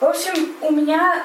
[0.00, 1.24] В общем, у меня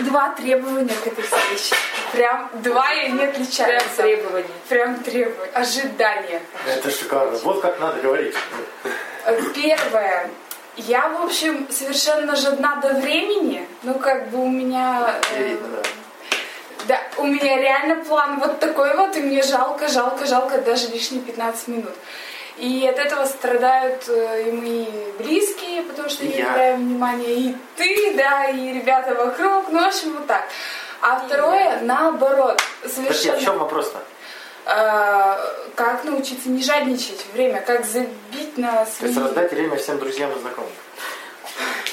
[0.00, 1.76] два требования к этой встрече.
[2.12, 4.02] Прям два и не отличаются.
[4.02, 4.48] Прям требования.
[4.68, 5.52] Прям требования.
[5.54, 6.42] Ожидания.
[6.66, 7.38] Это шикарно.
[7.38, 8.34] Вот как надо говорить.
[9.54, 10.30] Первое.
[10.76, 13.68] Я, в общем, совершенно жадна до времени.
[13.82, 15.14] Ну, как бы у меня...
[15.34, 15.82] Э, видно, да.
[16.86, 21.20] Да, у меня реально план вот такой вот, и мне жалко, жалко, жалко даже лишние
[21.20, 21.92] 15 минут.
[22.58, 24.86] И от этого страдают э, и мои
[25.18, 29.86] близкие, потому что я не уделяю внимания, и ты, да, и ребята вокруг, ну, в
[29.86, 30.44] общем, вот так.
[31.00, 33.34] А второе, наоборот, Подожди, совершенно...
[33.36, 33.98] а в чем вопрос-то?
[34.68, 35.36] э,
[35.74, 39.10] как научиться не жадничать время, как забить на То свои...
[39.10, 40.70] есть раздать время всем друзьям и знакомым.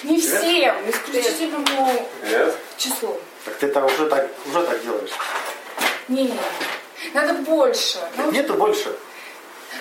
[0.03, 2.55] Не всем, исключительному Нет?
[2.77, 3.19] числу.
[3.45, 5.11] Так ты это уже так, уже так делаешь.
[6.07, 6.33] Не,
[7.13, 7.99] надо больше.
[8.17, 8.95] Ну, Нету больше.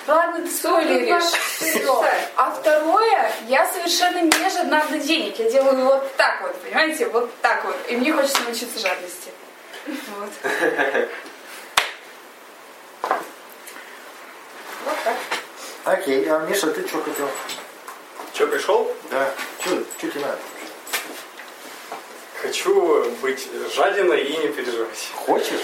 [0.07, 1.23] Ладно, ты спойлеришь.
[1.23, 2.05] Всё.
[2.35, 5.39] А второе, я совершенно не жадна до денег.
[5.39, 7.07] Я делаю вот так вот, понимаете?
[7.07, 7.75] Вот так вот.
[7.87, 9.31] И мне хочется научиться жадности.
[9.87, 10.29] Вот.
[14.85, 15.15] Вот так.
[15.85, 17.29] Окей, а Миша, ты что хотел?
[18.33, 18.91] Че, пришел?
[19.09, 19.31] Да.
[19.59, 20.37] Что тебе надо?
[22.41, 25.09] Хочу быть жадиной и не переживать.
[25.15, 25.61] Хочешь?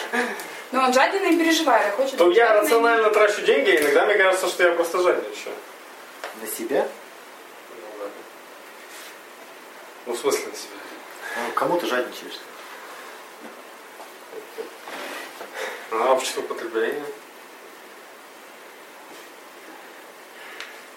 [0.72, 4.06] Но он жаден и переживает, а хочет То быть я рационально трачу деньги, и иногда
[4.06, 5.54] мне кажется, что я просто жадничаю.
[6.42, 6.88] На себя?
[7.70, 8.10] Ну, да.
[10.06, 10.72] Ну, в смысле на себя.
[11.38, 12.40] Ну, кому ты жадничаешь?
[15.92, 17.04] А общество потребления.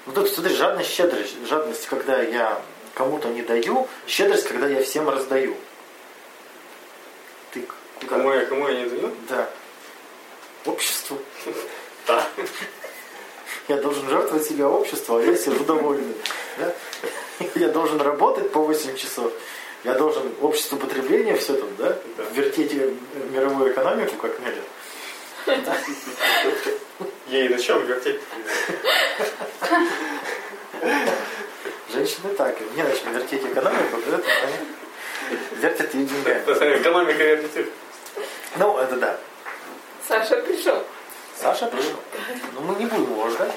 [0.06, 1.34] Ну тут смотри, жадность, щедрость.
[1.46, 2.60] Жадность, когда я
[2.94, 5.56] кому-то не даю, щедрость, когда я всем раздаю.
[7.52, 7.66] Ты
[7.98, 8.16] куда?
[8.16, 9.14] Кому я, кому я не даю?
[9.28, 9.50] Да.
[10.64, 11.18] Обществу.
[12.06, 12.26] Да.
[13.68, 13.78] Я
[14.34, 16.14] жертвовать себя обществу, а я сижу довольный.
[16.58, 16.74] Да?
[17.54, 19.32] Я должен работать по 8 часов.
[19.84, 21.96] Я должен обществу потребления все тут, да?
[22.16, 22.24] Да.
[22.34, 22.90] Вертеть э,
[23.30, 24.64] мировую экономику как мелят.
[27.28, 28.20] Ей на чем вертеть?
[31.92, 34.20] Женщины так, не начали вертеть экономику, да?
[35.56, 36.80] вертят ее деньгами.
[36.80, 37.70] Экономика вертит.
[38.56, 39.18] Ну, это да.
[40.08, 40.82] Саша пришел.
[41.40, 41.96] Саша пришел.
[42.54, 43.52] Ну, мы не будем его ждать.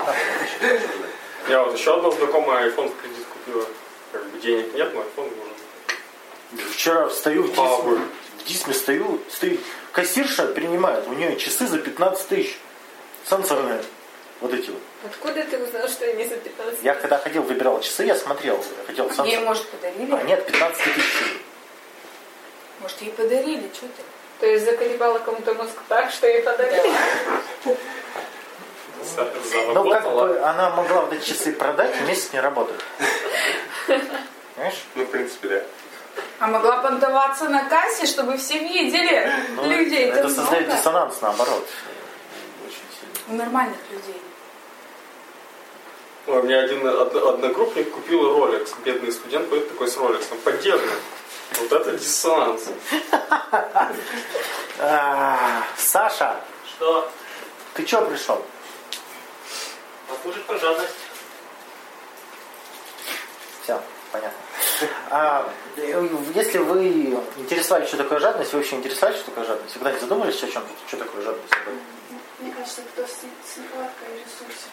[1.47, 3.65] Я вот еще одна знакомая iPhone в кредит купила.
[4.11, 6.71] Как бы денег нет, но iPhone нужен.
[6.71, 8.01] Вчера встаю в Дисме,
[8.39, 9.59] в Дисме стою, стоит,
[9.91, 12.57] кассирша принимает, у нее часы за 15 тысяч.
[13.29, 13.83] Сенсорные.
[14.39, 14.79] Вот эти вот.
[15.05, 16.83] Откуда ты узнал, что они за 15?
[16.83, 19.39] Я когда ходил, выбирал часы, я смотрел, я хотел Ей, сенсор.
[19.45, 20.11] может, подарили?
[20.13, 21.41] А нет, 15 тысяч.
[22.79, 24.03] Может, ей подарили, что ты?
[24.39, 26.91] То есть заколебала кому-то мозг так, что ей подарили?
[29.73, 32.83] Ну, как бы она могла вот эти часы продать, и месяц не работают.
[33.87, 34.83] Понимаешь?
[34.95, 35.61] Ну, в принципе, да.
[36.39, 40.05] А могла понтоваться на кассе, чтобы все видели Ну, людей.
[40.11, 40.77] это создает много.
[40.77, 41.67] диссонанс наоборот.
[42.65, 43.33] Очень сильно.
[43.33, 44.21] У нормальных людей.
[46.27, 48.69] Ой, у меня один од- одногруппник купил Rolex.
[48.83, 50.23] Бедный студент ходит такой с Rolex.
[50.43, 50.93] Поддельный.
[51.55, 52.69] Вот это диссонанс.
[54.79, 56.35] А, Саша,
[56.75, 57.09] Что?
[57.73, 58.45] ты чё пришел?
[60.07, 60.93] Послушать про жадность.
[63.63, 63.81] Все,
[64.11, 64.37] понятно.
[65.09, 69.73] А, э, если вы интересовались, что такое жадность, вы вообще интересовались, что такое жадность?
[69.73, 71.53] Вы когда-нибудь задумались о чем что такое жадность?
[72.37, 74.69] Мне кажется, кто с, с нехваткой ресурсов.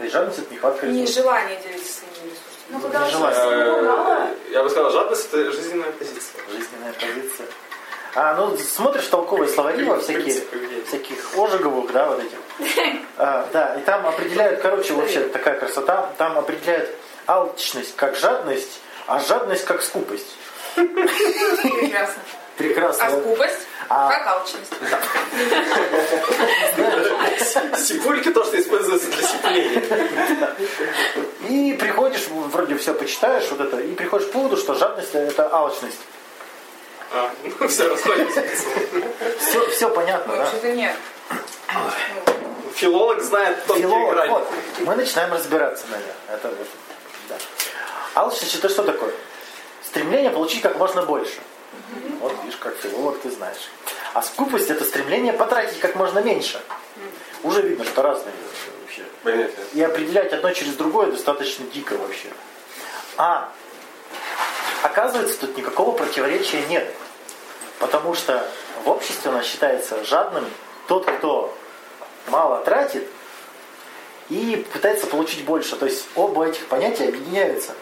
[0.00, 1.24] То есть жадность это нехватка Не ресурсов.
[1.24, 2.70] желание делиться своими ресурсами.
[2.70, 3.82] Ну, когда Не желаю.
[3.84, 6.40] мало, Э, Я бы сказал, жадность это жизненная позиция.
[6.50, 7.46] Жизненная позиция.
[8.14, 10.42] А, ну, смотришь толковые словари во всякие,
[10.88, 12.38] всяких ожиговых, да, вот этих.
[13.18, 16.88] А, да, и там определяют, короче, вообще такая красота, там определяют
[17.26, 20.34] алчность как жадность, а жадность как скупость.
[20.76, 22.22] Прекрасно.
[22.60, 23.06] Прекрасно.
[23.06, 23.66] А скупость?
[23.88, 24.70] А- Как алчность.
[27.78, 29.82] Сипульки то, что используется для сипления.
[31.48, 35.98] И приходишь, вроде все почитаешь, вот это, и приходишь к выводу, что жадность это алчность.
[37.12, 38.44] А, ну все, расходимся.
[39.40, 40.42] Все, все понятно, да?
[40.44, 40.94] Вообще-то нет.
[42.74, 44.30] Филолог знает тонкие Филолог, грани.
[44.30, 44.48] вот,
[44.80, 46.14] мы начинаем разбираться, наверное.
[46.28, 46.68] Это вот,
[47.30, 47.36] да.
[48.14, 49.12] Алчность это что такое?
[49.84, 51.34] Стремление получить как можно больше.
[52.20, 53.70] Вот видишь, как филолог ты знаешь.
[54.14, 56.60] А скупость это стремление потратить как можно меньше.
[57.42, 58.34] Уже видно, что разные
[58.82, 59.50] вообще.
[59.72, 62.28] И определять одно через другое достаточно дико вообще.
[63.16, 63.52] А
[64.82, 66.92] оказывается, тут никакого противоречия нет.
[67.78, 68.46] Потому что
[68.84, 70.44] в обществе у нас считается жадным
[70.86, 71.56] тот, кто
[72.28, 73.08] мало тратит
[74.28, 75.76] и пытается получить больше.
[75.76, 77.72] То есть оба этих понятия объединяются.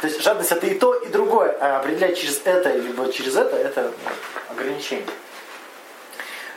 [0.00, 1.56] То есть жадность это и то, и другое.
[1.60, 5.06] А определять через это, либо через это, это ну, ограничение.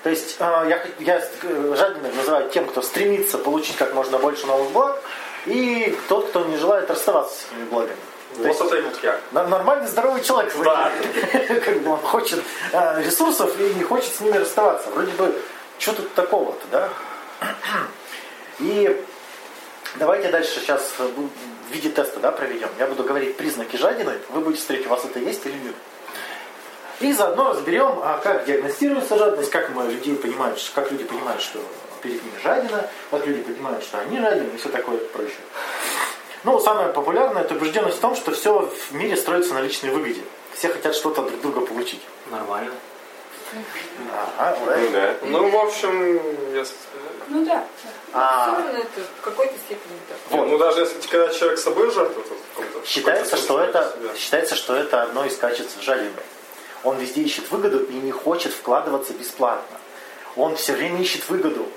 [0.04, 4.46] То есть э, я, я э, жадным называю тем, кто стремится получить как можно больше
[4.46, 5.02] новых благ,
[5.46, 7.98] и тот, кто не желает расставаться с этими благами.
[8.38, 9.20] То есть Вот это вот я.
[9.32, 10.54] нормальный здоровый человек.
[10.64, 10.92] Да.
[11.66, 14.90] как бы он хочет э, ресурсов и не хочет с ними расставаться.
[14.92, 15.36] Вроде бы,
[15.80, 16.90] что тут такого-то, да?
[18.60, 19.04] И
[19.96, 21.10] давайте дальше сейчас э,
[21.72, 22.70] в виде теста да, проведем.
[22.78, 25.76] Я буду говорить признаки жадины, вы будете смотреть, у вас это есть или нет.
[27.00, 31.60] И заодно разберем, а как диагностируется жадность, как мы людей понимают, как люди понимают, что
[32.04, 35.38] перед ними жадина, как люди понимают, что они жадины и все такое прочее.
[36.44, 40.22] Ну, самое популярное это убежденность в том, что все в мире строится на личной выгоде.
[40.54, 42.02] Все хотят что-то друг друга получить.
[42.30, 42.72] Нормально.
[44.38, 44.92] Ага, right.
[44.92, 45.16] Да.
[45.28, 46.14] Ну, в общем,
[46.56, 46.66] я...
[47.28, 47.66] Ну да.
[48.14, 50.18] А, Все равно это в какой-то степени так.
[50.30, 50.48] Вот.
[50.50, 54.16] Ну, даже если когда человек с собой жертвует, то в каком-то- Считается, что это, себя.
[54.16, 56.12] считается, что это одно из качеств жадины.
[56.84, 59.78] Он везде ищет выгоду и не хочет вкладываться бесплатно.
[60.36, 61.68] Он все время ищет выгоду.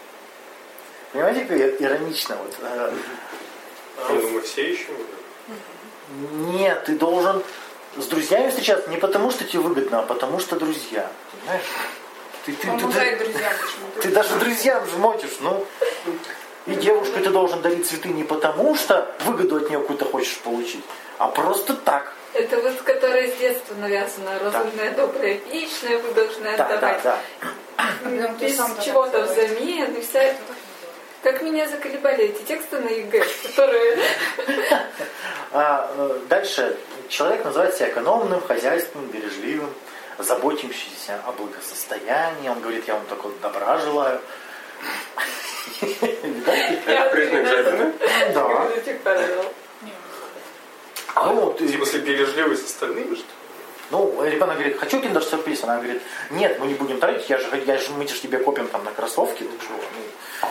[1.13, 2.37] Понимаете, как иронично?
[2.37, 2.93] Вот, э,
[4.11, 4.97] Я думаю, все ищем.
[6.53, 7.43] нет, ты должен
[7.97, 11.11] с друзьями встречаться не потому, что тебе выгодно, а потому что друзья.
[11.41, 11.65] Понимаешь?
[12.45, 14.01] Ты, ты, ты- Помогает ты- друзьям почему-то.
[14.03, 15.65] ты даже друзьям жмотишь, ну.
[16.67, 20.85] И девушке ты должен дарить цветы не потому, что выгоду от нее какую-то хочешь получить,
[21.19, 22.13] а просто так.
[22.33, 24.39] Это вот, которое с детства навязано.
[24.41, 27.03] Разумное, доброе, вечное, вы должны Да, да, отдавать.
[27.05, 27.19] да.
[28.03, 29.95] Потом ты Без чего-то взамен.
[29.95, 30.35] И вся...
[31.23, 33.99] Как меня заколебали эти тексты на ЕГЭ, которые...
[35.53, 36.77] А, э, дальше.
[37.15, 39.73] Человек называет себя экономным, хозяйственным, бережливым,
[40.19, 42.49] заботящимся о благосостоянии.
[42.49, 44.21] Он говорит, я вам только добра желаю.
[45.81, 47.93] Это признак жадины?
[48.35, 48.69] Да.
[49.05, 49.45] правил.
[51.15, 53.31] Ну, В смысле, бережливый с остальными, что ли?
[53.93, 55.63] ну, ребенок говорит, хочу киндер сюрприз.
[55.63, 58.67] Она говорит, нет, мы не будем тратить, я же, я же, мы же тебе копим
[58.67, 59.45] там на кроссовки.
[59.45, 59.51] Ну,
[60.43, 60.49] ну,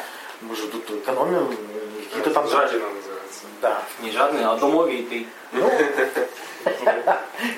[0.47, 1.57] мы же тут экономим,
[2.05, 2.47] какие-то там...
[2.47, 3.12] Жадина называется.
[3.61, 3.81] Да.
[3.99, 5.27] Не жадный, а домовитый.
[5.51, 5.71] Ну,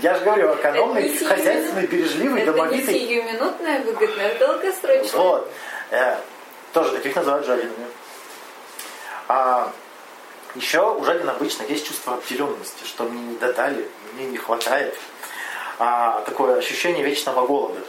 [0.02, 2.94] я же говорю, Это экономный, не хозяйственный, бережливый, Это не домовитый.
[2.94, 5.22] сиюминутная выгодно, это долгосрочная.
[5.22, 5.52] Вот.
[5.92, 6.18] Э,
[6.74, 7.88] тоже таких называют жадинами.
[9.28, 9.72] А
[10.56, 14.98] еще у жадин обычно есть чувство обделенности, что мне не додали, мне не хватает.
[15.78, 17.80] А, такое ощущение вечного голода.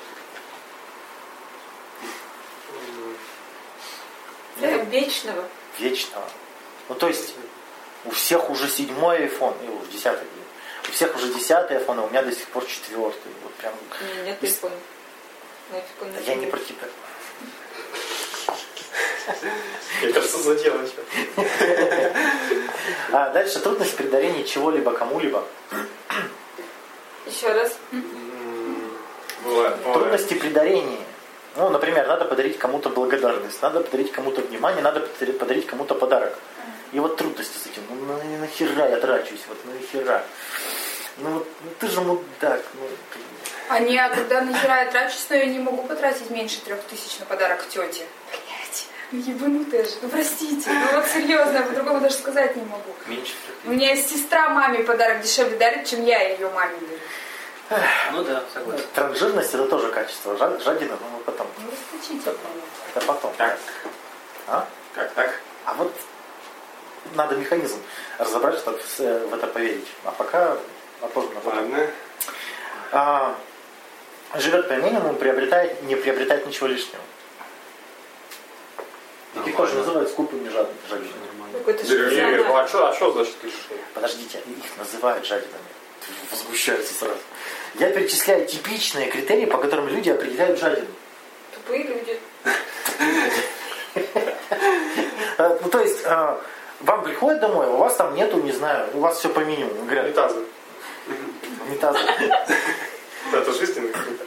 [4.60, 5.44] Да, вечного.
[5.78, 6.24] Вечного.
[6.88, 7.34] Ну, то есть,
[8.06, 10.26] у всех уже седьмой iPhone, и уже десятый.
[10.88, 13.32] У всех уже десятый iPhone, а у меня до сих пор четвертый.
[13.42, 13.74] Вот прям.
[14.00, 14.74] У меня Нет телефона.
[15.72, 16.86] На телефоне Я не про тебя.
[20.02, 21.02] Мне кажется, задело что
[23.12, 25.44] А дальше трудность при дарении чего-либо кому-либо.
[27.26, 27.76] Еще раз.
[29.92, 31.00] Трудности при дарении.
[31.56, 36.38] Ну, например, надо подарить кому-то благодарность, надо подарить кому-то внимание, надо подари- подарить кому-то подарок.
[36.92, 37.82] И вот трудности с этим.
[37.90, 40.24] Ну, на- нахера я трачусь, вот нахера.
[41.18, 42.62] Ну, вот, ну ты же мудак.
[42.74, 42.80] Ну,
[43.12, 43.26] блин.
[43.68, 47.18] А не, а когда нахера я трачусь, но я не могу потратить меньше трех тысяч
[47.18, 48.06] на подарок тете.
[48.30, 49.90] Блять, ну ебанутая же.
[50.02, 52.94] Ну простите, ну вот серьезно, я по-другому даже сказать не могу.
[53.06, 53.32] Меньше
[53.64, 57.00] У меня сестра маме подарок дешевле дарит, чем я ее маме дарю.
[58.12, 58.84] Ну да, согласен.
[58.94, 60.36] Транжирность это тоже качество.
[60.36, 61.48] Жа- Жадина, ну потом.
[61.58, 62.34] Ну расточительно.
[62.94, 63.32] Это потом.
[63.36, 63.58] Как?
[64.46, 64.68] А?
[64.94, 65.40] Как так?
[65.64, 65.92] А вот
[67.14, 67.78] надо механизм
[68.18, 69.86] разобрать, чтобы в с- в это поверить.
[70.04, 70.56] А пока
[71.00, 71.30] потом.
[71.44, 71.90] Ладно.
[72.92, 73.34] А,
[74.34, 77.02] живет по минимуму, приобретает, не приобретает ничего лишнего.
[79.34, 79.56] Таких Нормально.
[79.56, 81.12] тоже называют скупыми жад- жадинами.
[81.28, 81.58] Нормально.
[81.58, 82.38] Какой-то Деревья.
[82.42, 82.56] шпион.
[82.56, 83.80] А что а что значит лишнее?
[83.94, 85.52] Подождите, их называют жадинами.
[86.30, 87.18] Возмущаются сразу.
[87.74, 90.86] Я перечисляю типичные критерии, по которым люди определяют жадину.
[91.54, 92.18] Тупые люди.
[95.38, 96.36] Э, Ну, то есть, э,
[96.86, 99.82] вам приходят домой, у вас там нету, не знаю, у вас все по минимуму.
[99.84, 100.40] Говорят, Унитазы.
[101.68, 101.96] унитаз.
[103.32, 104.24] Это жизненный какой-то.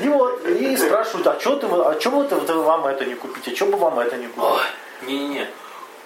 [0.00, 3.14] И вот, и спрашивают, а что ты, вы- а что вот вы вам это не
[3.14, 4.60] купить, а что бы вам это не купить?
[5.06, 5.48] Не-не-не.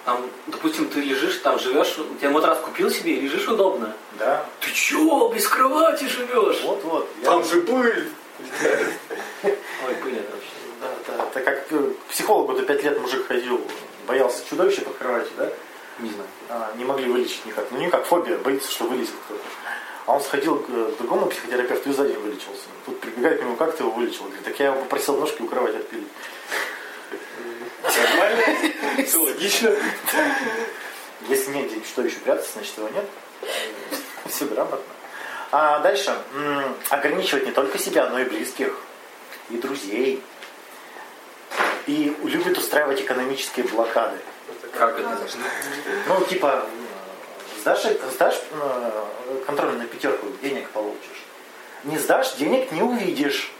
[0.05, 3.93] Там, допустим, ты лежишь, там живешь, у тебя матрас купил себе и лежишь удобно.
[4.17, 6.61] Да, Ты чё, без кровати живешь?
[6.63, 7.07] вот-вот.
[7.21, 8.09] я- Там же пыль.
[9.43, 10.49] Ой, пыль это вообще.
[10.81, 10.87] Да,
[11.17, 13.61] да, это как э, к психологу до пять лет мужик ходил,
[14.11, 15.49] боялся чудовища под кроватью, да?
[15.99, 16.27] Не знаю.
[16.49, 17.65] А, не могли вылечить никак.
[17.71, 19.41] Ну никак, фобия, боится, что вылезет кто-то.
[20.05, 22.65] А он сходил к другому психотерапевту и за день вылечился.
[22.85, 24.25] Тут прибегает к нему, как ты его вылечил?
[24.25, 26.07] Говорит, так я его попросил ножки у кровати отпилить.
[27.83, 28.43] Нормально?
[29.05, 29.75] Все логично.
[31.29, 33.05] Если негде чудовище прятаться, значит его нет.
[34.25, 34.79] Все грамотно.
[35.51, 36.13] А дальше.
[36.89, 38.77] Ограничивать не только себя, но и близких,
[39.49, 40.21] и друзей.
[41.87, 44.17] И любит устраивать экономические блокады.
[44.77, 45.17] Как это?
[46.07, 46.65] Ну, типа,
[47.59, 49.05] сдашь, сдашь э,
[49.45, 51.25] контроль на пятерку, денег получишь.
[51.83, 53.51] Не сдашь, денег не увидишь.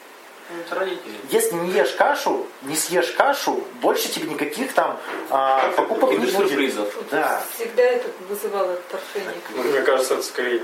[0.69, 0.88] Ну.
[1.29, 6.36] Если не ешь кашу, не съешь кашу, больше тебе никаких там а, покупок не будет.
[6.36, 6.93] сюрпризов.
[7.10, 7.41] Да.
[7.55, 9.33] Всегда это вызывало отторжение.
[9.55, 10.62] Ну, мне кажется, это скорее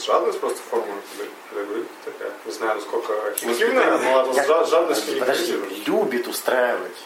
[0.00, 0.60] жадность, просто
[1.50, 2.30] педагогики такая.
[2.46, 6.96] Не знаю, насколько эффективная, но Я- жа- жадности не Подожди, любит устраивать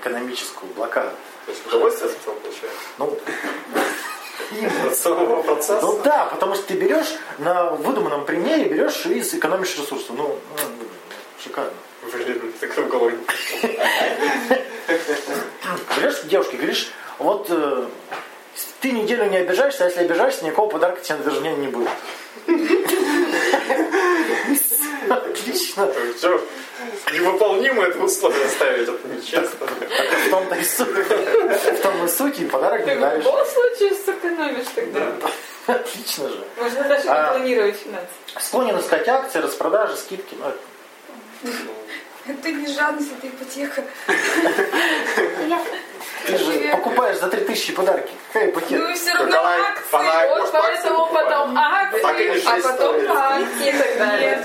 [0.00, 1.10] экономическую блокаду.
[1.46, 2.78] То есть удовольствие от этого получается?
[2.98, 3.18] Ну,
[4.88, 5.80] От самого процесса?
[5.80, 10.12] ну да, потому что ты берешь на выдуманном примере, берешь и сэкономишь ресурсы.
[10.12, 10.38] Ну, ну,
[11.42, 11.70] шикарно.
[12.12, 14.56] Блин, в голове не пришло.
[15.96, 17.86] Берешь девушке, говоришь, вот э,
[18.80, 21.88] ты неделю не обижаешься, а если обижаешься, никакого подарка тебе даже не, не будет.
[25.08, 25.92] Отлично.
[26.16, 26.40] Все,
[27.12, 29.66] невыполнимо это условие ставить, это нечестно.
[29.66, 30.88] В том-то и суть.
[30.88, 33.24] В том и суть, и подарок не Ты в даришь.
[33.24, 35.12] любом случае сэкономишь тогда.
[35.66, 36.44] Отлично же.
[36.56, 37.32] Можно даже А.
[37.32, 38.08] не планировать финансы.
[38.40, 40.36] Склонен искать акции, распродажи, скидки.
[41.42, 41.52] Ну,
[42.26, 43.84] Это не жадность, это ипотека.
[46.26, 48.12] ты же покупаешь за 3000 подарки.
[48.32, 48.90] Какая Ну ипотека?
[48.90, 49.96] и все равно акции.
[49.96, 53.08] она- Вот поэтому акции потом акции, Так и решили а потом историю.
[53.08, 54.44] банки и так далее.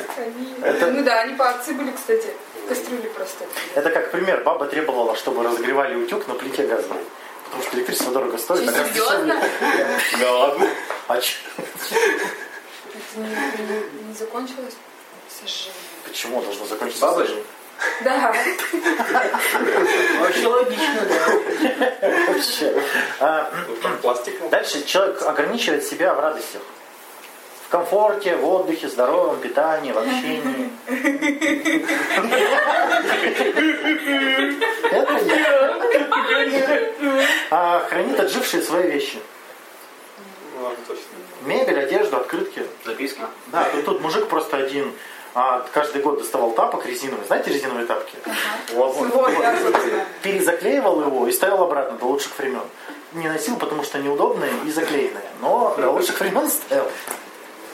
[0.64, 2.28] Это- Ну да, они по акции были, кстати.
[2.68, 3.46] Кастрюли просто.
[3.76, 4.42] Это как пример.
[4.44, 6.98] Баба требовала, чтобы разогревали утюг на плите газовой.
[7.46, 8.68] Потому что электричество дорого стоит.
[8.68, 9.42] А газ серьезно?
[10.20, 10.68] Да ладно.
[11.08, 11.38] А чё?
[12.94, 14.74] Это не, закончилось?
[16.06, 17.06] Почему должно закончиться?
[17.06, 17.44] Бабой же?
[18.04, 18.34] Да.
[20.20, 22.14] Вообще логично, да.
[22.28, 22.84] Вообще.
[23.20, 23.52] А,
[24.52, 26.62] Дальше человек ограничивает себя в радостях.
[27.66, 30.70] В комфорте, в отдыхе, здоровом питании, в общении.
[34.92, 35.76] Это я.
[37.50, 39.20] А, хранит отжившие свои вещи.
[40.56, 41.04] Ну, ладно, точно.
[41.42, 42.66] Мебель, одежду, открытки.
[42.86, 43.22] Записки.
[43.48, 44.94] Да, тут, тут мужик просто один
[45.36, 47.26] а, каждый год доставал тапок резиновый.
[47.26, 48.18] Знаете резиновые тапки?
[48.74, 48.96] Вот.
[48.96, 49.32] Вот.
[50.24, 52.64] Перезаклеивал его и ставил обратно до лучших времен.
[53.12, 55.30] Не носил, потому что неудобные и заклеенные.
[55.42, 56.90] Но до лучших времен ставил.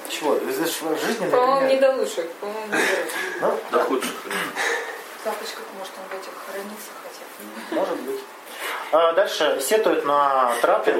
[0.09, 0.39] Чего?
[0.39, 2.29] Жизненный По-моему, не до лучших.
[2.31, 3.41] По-моему, не до лучших.
[3.41, 4.11] Ну, До худших.
[4.11, 7.79] В тапочках, может, он в этих хранится хотя бы.
[7.79, 8.19] Может быть.
[8.91, 10.95] А дальше сетует на траты,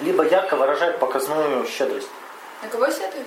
[0.00, 2.08] либо ярко выражает показную щедрость.
[2.62, 3.26] На кого сетует?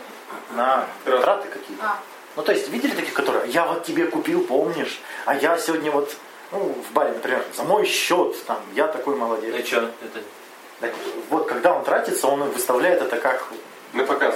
[0.51, 1.83] На траты какие-то.
[1.85, 1.99] А,
[2.35, 6.15] Ну, то есть, видели таких, которые, я вот тебе купил, помнишь, а я сегодня вот,
[6.51, 6.59] ну,
[6.89, 9.51] в баре, например, за мой счет, там, я такой молодец.
[9.53, 9.77] Ну и что?
[10.01, 10.23] Это
[10.79, 10.93] Так,
[11.29, 13.45] вот когда он тратится, он выставляет это как
[13.93, 14.35] На показ.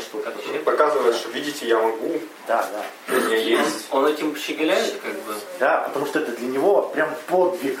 [0.00, 0.24] что-то.
[0.30, 0.58] как вообще?
[0.60, 3.14] Показывает, что видите, я могу, Да, да.
[3.16, 3.88] у меня есть.
[3.90, 5.34] Он этим щеголяет, как бы.
[5.58, 7.80] Да, потому что это для него прям подвиг.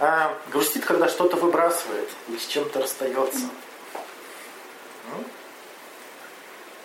[0.00, 3.44] А, грустит, когда что-то выбрасывает и с чем-то расстается.
[5.14, 5.24] М?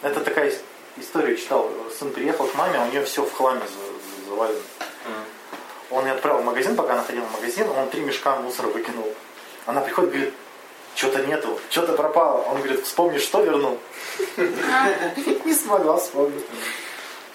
[0.02, 0.62] Это такая ис-
[0.98, 1.70] история, читал.
[1.98, 3.66] Сын приехал к маме, а у нее все в хламе за-
[4.26, 4.60] за- завалено.
[5.90, 9.14] Он ее отправил в магазин, пока она ходила в магазин, он три мешка мусора выкинул.
[9.66, 10.34] Она приходит, говорит,
[10.96, 12.42] что-то нету, что-то пропало.
[12.44, 13.80] Он говорит, вспомни, что вернул.
[15.46, 16.46] Не смогла вспомнить.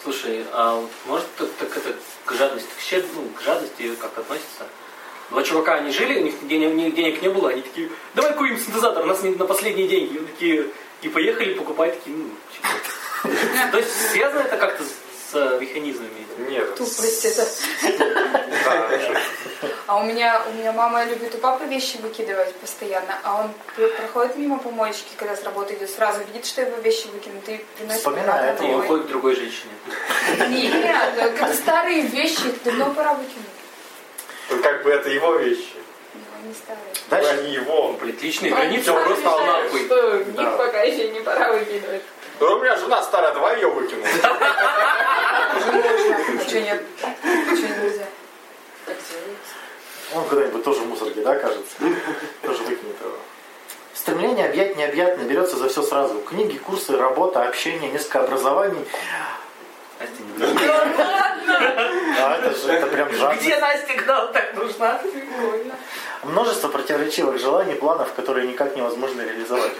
[0.02, 4.66] Слушай, а может так, это к жадности, к, ну, к жадности как относится?
[5.30, 9.06] Два чувака, они жили, у них денег, не было, они такие, давай купим синтезатор, у
[9.06, 10.16] нас на последние деньги.
[10.16, 10.66] И такие,
[11.02, 12.30] и поехали покупать такие, ну.
[13.70, 16.22] То есть связано это как-то с, механизмами?
[16.48, 16.74] Нет.
[16.76, 17.46] тупость это.
[19.86, 23.50] А у меня, у меня мама любит у папы вещи выкидывать постоянно, а он
[23.96, 28.00] проходит мимо помоечки, когда с работы идет, сразу видит, что его вещи выкинуты и приносит
[28.00, 29.72] Вспоминает И уходит к другой женщине.
[30.48, 33.46] Нет, это старые вещи, давно пора выкинуть.
[34.50, 35.81] Ну, как бы это его вещи.
[36.52, 36.94] Ну, они старые.
[37.10, 37.40] Дальше.
[37.40, 37.92] Они его.
[37.94, 39.84] Блин, личные Он границы сам просто нахуй.
[39.86, 40.50] что их Да.
[40.56, 42.02] пока еще не пора выкидывать.
[42.40, 44.04] Ну, у меня жена старая, давай ее выкину.
[45.54, 45.60] А
[46.48, 46.82] что нет?
[46.98, 48.06] Что нельзя?
[48.86, 49.54] Делается.
[50.14, 51.74] Он куда-нибудь тоже в мусорке, да, кажется?
[52.42, 53.16] Тоже выкинет его.
[53.94, 56.20] Стремление объять необъятное берется за все сразу.
[56.20, 58.84] Книги, курсы, работа, общение, несколько образований.
[60.02, 60.44] Настя, не
[62.20, 63.42] А это же это прям жадность.
[63.42, 65.00] Где Настя, она так нужна?
[66.24, 69.72] Множество противоречивых желаний, планов, которые никак невозможно реализовать.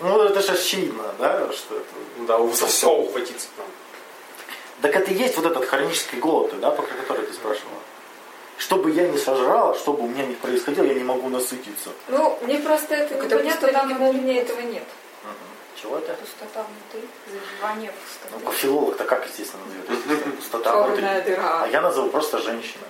[0.00, 1.86] Ну, это же очевидно, да, что это...
[2.26, 3.66] Да, за все ухватиться там.
[4.82, 7.78] Так это и есть вот этот хронический голод, да, про который ты спрашивала.
[8.58, 11.90] Что бы я ни сожрала, что бы у меня ни происходило, я не могу насытиться.
[12.08, 14.84] Ну, мне просто это Так это непонятно, пустота видимо, у меня этого нет.
[15.80, 16.14] Чего это?
[16.14, 17.92] Пустота внутри, забивание
[18.30, 18.56] Ну, пустоты.
[18.58, 20.36] филолог-то как, естественно, назовет?
[20.36, 20.96] Пустота внутри.
[21.02, 21.66] Черная А дыра.
[21.72, 22.84] я назову просто женщина.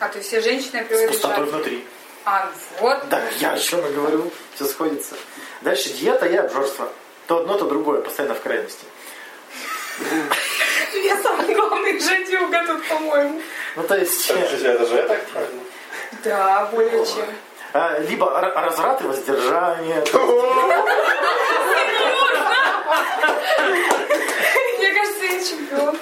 [0.00, 1.46] А, то есть все женщины С приводят пустотой жар.
[1.46, 1.86] внутри.
[2.24, 3.08] А, вот.
[3.08, 4.30] Да, я о чем и говорю.
[4.54, 5.14] Все сходится.
[5.62, 6.90] Дальше диета и обжорство.
[7.26, 8.84] То одно, то другое, постоянно в крайности.
[11.04, 13.40] Я самый главный жадюга тут, по-моему.
[13.76, 14.56] Ну, то есть, Это
[14.86, 15.62] же это правильно.
[16.24, 17.26] Да, более чем.
[17.74, 20.02] А, либо р- разврат и воздержание.
[24.78, 25.96] Мне кажется, я чемпион.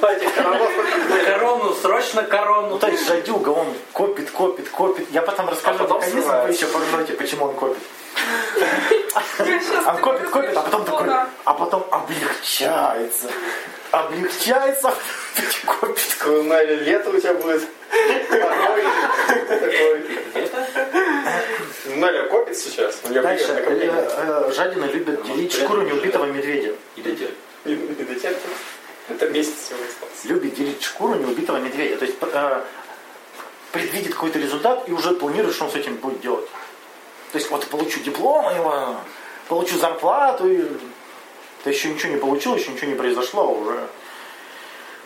[1.26, 2.78] Корону, срочно Ну, корону.
[2.78, 5.08] то есть, жадюга, он копит, копит, копит.
[5.10, 7.82] Я потом расскажу А механизм, вы еще поржете, почему он копит.
[9.86, 11.08] Он копит, копит, а потом такой,
[11.44, 13.28] а потом облегчается.
[13.92, 14.94] Облегчается,
[15.66, 16.16] копит.
[16.24, 17.62] Наверное, лето у тебя будет.
[21.96, 23.00] Наля копит сейчас.
[23.04, 26.74] У нее Дальше, э, э, жадины любят делить шкуру неубитого медведя.
[29.10, 30.28] Это месяц всего остался.
[30.28, 31.98] любит делить шкуру неубитого медведя.
[31.98, 32.62] То есть э,
[33.72, 36.48] предвидит какой-то результат и уже планирует, что он с этим будет делать.
[37.32, 38.96] То есть вот получу диплом его,
[39.48, 40.64] получу зарплату, и...
[41.64, 43.88] ты еще ничего не получил, еще ничего не произошло, а уже...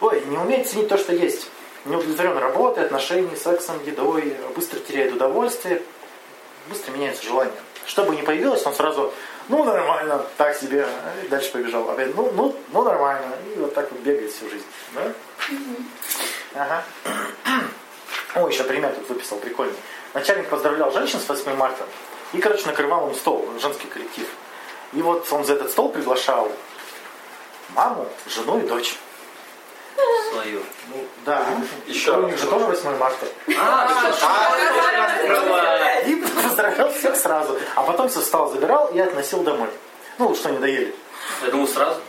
[0.00, 1.48] Ой, не умеет ценить то, что есть.
[1.84, 5.82] Не удовлетворен работой, отношениями, сексом, едой, быстро теряет удовольствие,
[6.68, 7.54] быстро меняется желание.
[7.86, 9.12] Что бы ни появилось, он сразу,
[9.48, 10.86] ну нормально, так себе,
[11.25, 11.88] и дальше побежал.
[11.88, 13.26] Опять, ну, ну, ну нормально.
[13.54, 14.66] И вот так вот бегает всю жизнь.
[14.94, 15.12] Да?
[16.54, 16.84] Ага.
[18.34, 19.76] О, еще пример тут выписал, прикольный.
[20.14, 21.84] Начальник поздравлял женщин с 8 марта
[22.32, 24.26] и, короче, накрывал им стол, женский коллектив.
[24.93, 26.50] И вот он за этот стол приглашал
[27.71, 28.97] маму, жену и дочь.
[30.31, 30.62] Свою.
[30.88, 31.47] Ну, да.
[31.87, 33.26] Еще у них же тоже 8 марта.
[36.07, 37.59] И поздравлял всех сразу.
[37.75, 39.69] А потом все встал, забирал и относил домой.
[40.19, 40.95] Ну, что не доели.
[41.43, 42.00] Я думаю, сразу.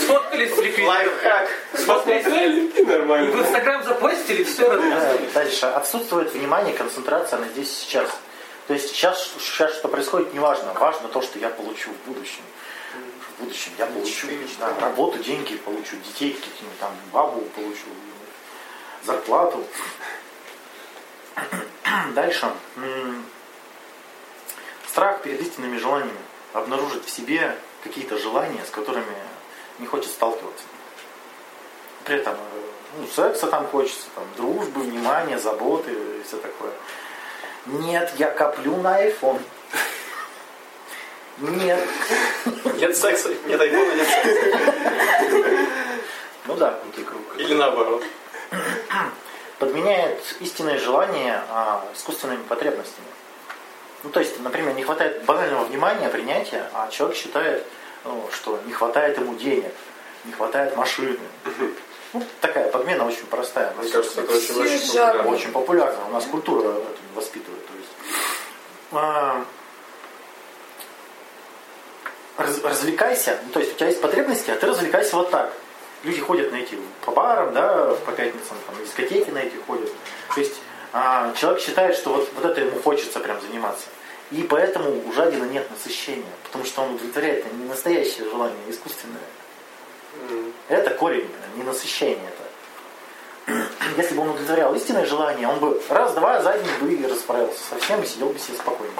[0.00, 0.88] Сфоткались ликвидом.
[0.88, 1.48] Лайфхак.
[1.74, 2.76] Сфоткались.
[2.76, 3.34] И в Нормально.
[3.34, 4.68] Инстаграм запостили, все
[5.34, 5.66] Дальше.
[5.66, 8.08] Отсутствует внимание, концентрация на здесь сейчас.
[8.70, 10.72] То есть сейчас, сейчас что происходит, не важно.
[10.74, 12.42] Важно то, что я получу в будущем.
[13.18, 14.28] В будущем я получу
[14.60, 17.88] да, работу, деньги получу, детей каких-нибудь там, бабу получу,
[19.02, 19.64] зарплату.
[22.14, 22.52] Дальше.
[24.86, 26.20] Страх перед истинными желаниями.
[26.52, 29.16] Обнаружить в себе какие-то желания, с которыми
[29.80, 30.64] не хочет сталкиваться.
[32.04, 32.62] При этом э,
[33.00, 36.70] ну, секса там хочется, там, дружбы, внимания, заботы и все такое.
[37.66, 39.40] Нет, я коплю на iPhone.
[41.38, 41.88] Нет.
[42.76, 45.56] Нет секса, нет айфона, нет секса.
[46.46, 46.78] Ну да.
[47.38, 48.02] Или наоборот.
[49.58, 53.06] Подменяет истинное желание а, искусственными потребностями.
[54.02, 57.66] Ну, то есть, например, не хватает банального внимания, принятия, а человек считает,
[58.04, 59.74] ну, что не хватает ему денег,
[60.24, 61.18] не хватает машины.
[62.12, 63.72] Ну, такая подмена очень простая.
[63.78, 65.30] Мне кажется, это очень, очень популярно.
[65.30, 66.06] Очень популярно.
[66.08, 67.64] У нас культура это воспитывает.
[67.66, 67.88] То есть,
[68.92, 69.44] а,
[72.36, 73.38] раз- развлекайся.
[73.46, 75.52] Ну, то есть у тебя есть потребности, а ты развлекайся вот так.
[76.02, 79.90] Люди ходят на эти по барам, да, по пятницам, там, дискотеки на эти ходят.
[80.34, 80.54] То есть
[80.92, 83.86] а, человек считает, что вот, вот это ему хочется прям заниматься.
[84.32, 89.20] И поэтому у жадина нет насыщения, потому что он удовлетворяет не настоящее желание, а искусственное.
[90.14, 90.52] М.
[90.68, 92.30] Это корень, не насыщение
[93.46, 93.64] это.
[93.96, 98.02] Если бы он удовлетворял истинное желание, он бы раз-два за день бы и расправился совсем
[98.02, 98.92] и сидел бы себе спокойно.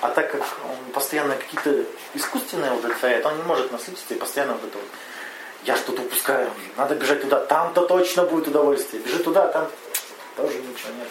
[0.00, 4.64] А так как он постоянно какие-то искусственные удовлетворяет, он не может насытиться и постоянно вот
[4.64, 4.86] это вот,
[5.64, 9.68] я что-то упускаю, надо бежать туда, там-то точно будет удовольствие, бежи туда, там
[10.36, 11.08] тоже ничего нет.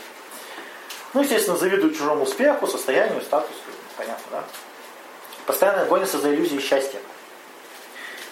[1.13, 3.59] Ну, естественно, завидует чужому успеху, состоянию, статусу,
[3.97, 4.43] понятно, да?
[5.45, 6.99] Постоянно гонится за иллюзией счастья.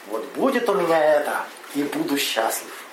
[0.09, 1.45] Вот будет у меня это,
[1.75, 2.83] и буду счастлив.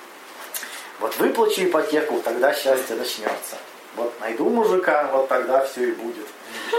[1.00, 3.56] Вот выплачу ипотеку, тогда счастье начнется.
[3.96, 6.26] Вот найду мужика, вот тогда все и будет.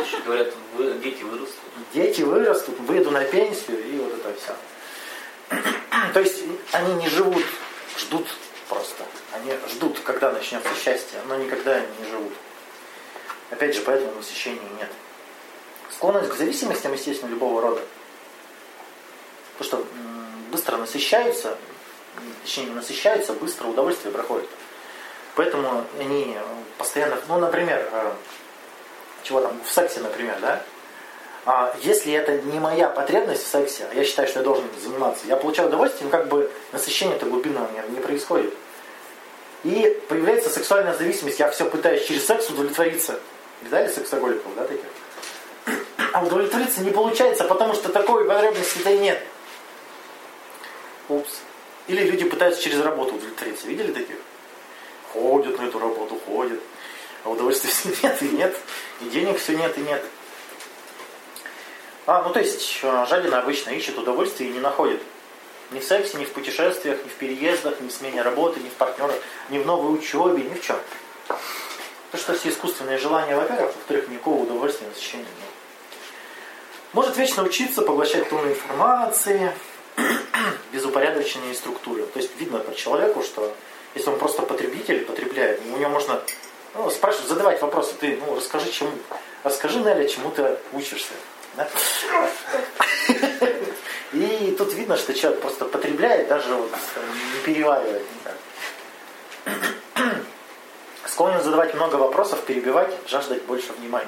[0.06, 1.60] Еще говорят, вы- дети вырастут.
[1.94, 4.56] Дети вырастут, выйду на пенсию, и вот это все.
[6.14, 7.44] То есть они не живут,
[7.98, 8.28] ждут
[8.70, 9.04] просто.
[9.34, 12.34] Они ждут, когда начнется счастье, но никогда не живут.
[13.50, 14.90] Опять же, поэтому насыщения нет.
[15.92, 17.82] Склонность к зависимостям, естественно, любого рода.
[19.58, 19.88] Потому что
[20.52, 21.58] быстро насыщаются,
[22.44, 24.50] точнее не насыщаются, быстро удовольствие проходит.
[25.36, 26.36] Поэтому они
[26.78, 28.12] постоянно, ну, например, э,
[29.24, 30.64] чего там, в сексе, например, да,
[31.46, 35.26] а, если это не моя потребность в сексе, а я считаю, что я должен заниматься,
[35.28, 38.54] я получаю удовольствие, но как бы насыщение-то глубинного не, не происходит.
[39.64, 43.20] И появляется сексуальная зависимость, я все пытаюсь через секс удовлетвориться.
[43.62, 44.86] Видали сексоголиков, да, таких?
[46.12, 49.20] А удовлетвориться не получается, потому что такой потребности-то и нет.
[51.10, 51.42] Упс.
[51.88, 53.68] Или люди пытаются через работу удовлетвориться.
[53.68, 54.18] Видели таких?
[55.14, 56.60] Ходят на эту работу, ходят.
[57.24, 58.58] А удовольствия все нет и нет.
[59.02, 60.04] И денег все нет и нет.
[62.06, 65.02] А, ну то есть э, жадина обычно ищет удовольствие и не находит.
[65.72, 68.74] Ни в сексе, ни в путешествиях, ни в переездах, ни в смене работы, ни в
[68.74, 69.18] партнерах,
[69.50, 70.78] ни в новой учебе, ни в чем.
[71.28, 75.50] Потому что все искусственные желания, во-первых, во-вторых, никакого удовольствия, насыщения нет.
[76.94, 79.52] Может вечно учиться, поглощать тонны информации,
[80.72, 82.04] без упорядоченной структуры.
[82.06, 83.54] То есть видно по человеку, что
[83.96, 86.22] если он просто потребитель, потребляет, у него можно
[86.76, 87.94] ну, спрашивать, задавать вопросы.
[88.00, 88.92] Ты, ну, расскажи, чему,
[89.44, 91.14] расскажи, Неля, чему ты учишься.
[91.56, 91.68] Да?
[94.14, 96.72] И тут видно, что человек просто потребляет, даже вот
[97.34, 98.38] не переваривает никак.
[101.06, 104.08] Склонен задавать много вопросов, перебивать, жаждать больше внимания.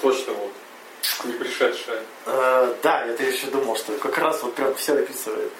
[0.00, 0.52] Точно вот.
[1.24, 2.02] Не пришедшая.
[2.26, 5.50] Э, да, я еще думал, что как раз вот прям все описывает.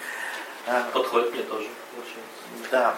[0.67, 1.69] Э, Подходит мне тоже.
[1.99, 2.69] Очень.
[2.71, 2.95] Да.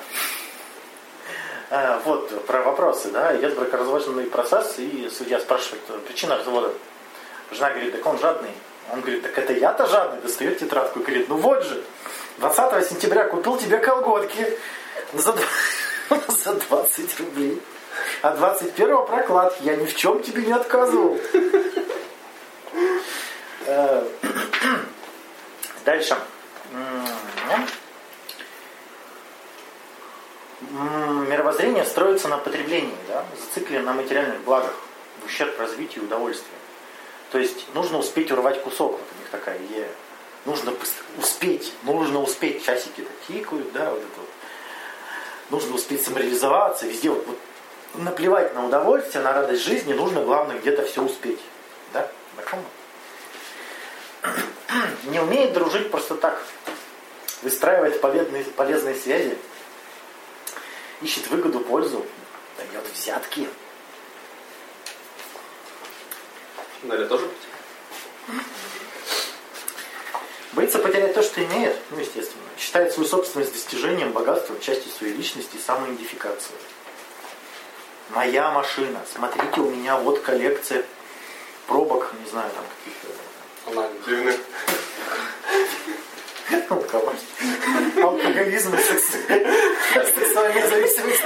[1.71, 6.73] Э, вот, про вопросы, да, идет бракоразводственный процесс, и судья спрашивает, э, причина развода.
[7.53, 8.51] Жена говорит, так он жадный.
[8.93, 11.83] Он говорит, так это я-то жадный, достает тетрадку и говорит, ну вот же,
[12.39, 14.59] 20 сентября купил тебе колготки
[15.13, 15.37] за,
[16.29, 17.63] за 20 рублей.
[18.23, 21.19] А 21 прокладки я ни в чем тебе не отказывал.
[23.71, 24.05] Э,
[25.85, 26.17] Дальше.
[26.73, 27.07] М,
[30.73, 33.25] м, Мировоззрение строится на потреблении, да?
[33.39, 34.75] зациклено на материальных благах,
[35.23, 36.53] в ущерб развитию и удовольствию.
[37.31, 39.89] То есть нужно успеть урвать кусок, вот у них такая идея.
[40.47, 40.73] Нужно
[41.17, 44.29] успеть, нужно успеть, часики-то тикают, да, вот это вот.
[45.51, 47.39] Нужно успеть самореализоваться, везде вот, вот
[48.03, 51.41] наплевать на удовольствие, на радость жизни, нужно, главное, где-то все успеть.
[51.93, 52.09] Да?
[52.35, 52.65] Знакомо?
[55.05, 56.43] Не умеет дружить просто так.
[57.43, 59.37] Выстраивает полезные, полезные связи.
[61.01, 62.05] Ищет выгоду, пользу.
[62.57, 63.49] Дает взятки.
[66.83, 67.29] Наля тоже?
[70.53, 72.43] Боится потерять то, что имеет, ну, естественно.
[72.59, 76.59] Считает свою собственность достижением, богатством, частью своей личности и самоидентификацией.
[78.11, 79.01] Моя машина.
[79.13, 80.85] Смотрите, у меня вот коллекция
[81.67, 83.07] пробок, не знаю, там каких-то
[86.69, 87.13] Ну, кого?
[88.03, 91.23] Алкоголизм и секс- сексуальная зависимость.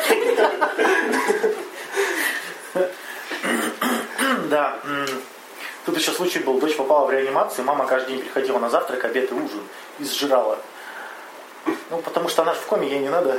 [4.48, 4.78] Да.
[5.86, 6.58] Тут еще случай был.
[6.58, 9.62] Дочь попала в реанимацию, мама каждый день приходила на завтрак, обед и ужин.
[9.98, 10.58] И сжирала.
[11.90, 13.38] Ну, потому что она же в коме, ей не надо.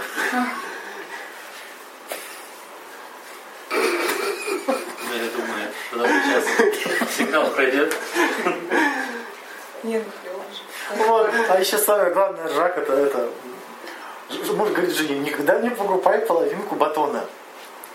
[3.72, 3.78] Ну,
[5.14, 7.96] я думаю, когда сейчас сигнал пройдет.
[9.86, 10.04] Не, ну
[10.52, 11.06] же.
[11.06, 11.30] Вот.
[11.50, 13.30] А еще самое главное, ржак, это это.
[14.54, 17.26] Муж говорит жене, никогда не покупай половинку батона.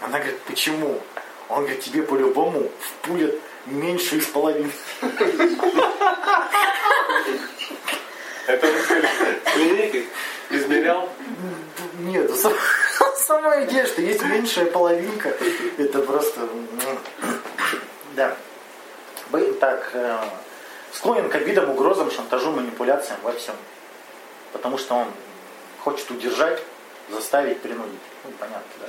[0.00, 1.00] Она говорит, почему?
[1.48, 3.34] Он говорит, тебе по-любому впулят
[3.66, 4.70] меньше из половины.
[8.46, 8.66] Это
[9.52, 10.06] клинике
[10.50, 11.08] измерял.
[11.98, 12.54] Нет, сам-
[13.16, 15.34] сама идея, что есть меньшая половинка,
[15.78, 16.48] это просто...
[18.16, 18.36] Да.
[19.60, 20.18] Так, э,
[20.92, 23.54] склонен к обидам, угрозам, шантажу, манипуляциям во всем.
[24.52, 25.08] Потому что он
[25.80, 26.62] хочет удержать,
[27.10, 28.00] заставить, принудить.
[28.24, 28.86] Ну, понятно, да?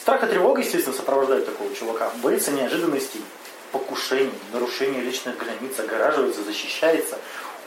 [0.00, 2.10] Страх и тревога, естественно, сопровождают такого чувака.
[2.22, 3.22] Боится неожиданностей,
[3.70, 7.18] покушений, нарушения личных границ, огораживается, защищается.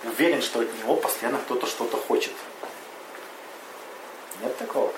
[0.04, 2.34] Уверен, что от него постоянно кто-то что-то хочет.
[4.42, 4.92] Нет такого?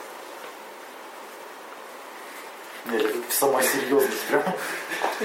[2.90, 4.44] Нет, это сама серьезность прям.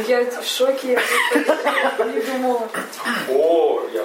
[0.07, 1.01] Я в шоке,
[1.35, 2.69] я не думала.
[3.29, 4.05] О, я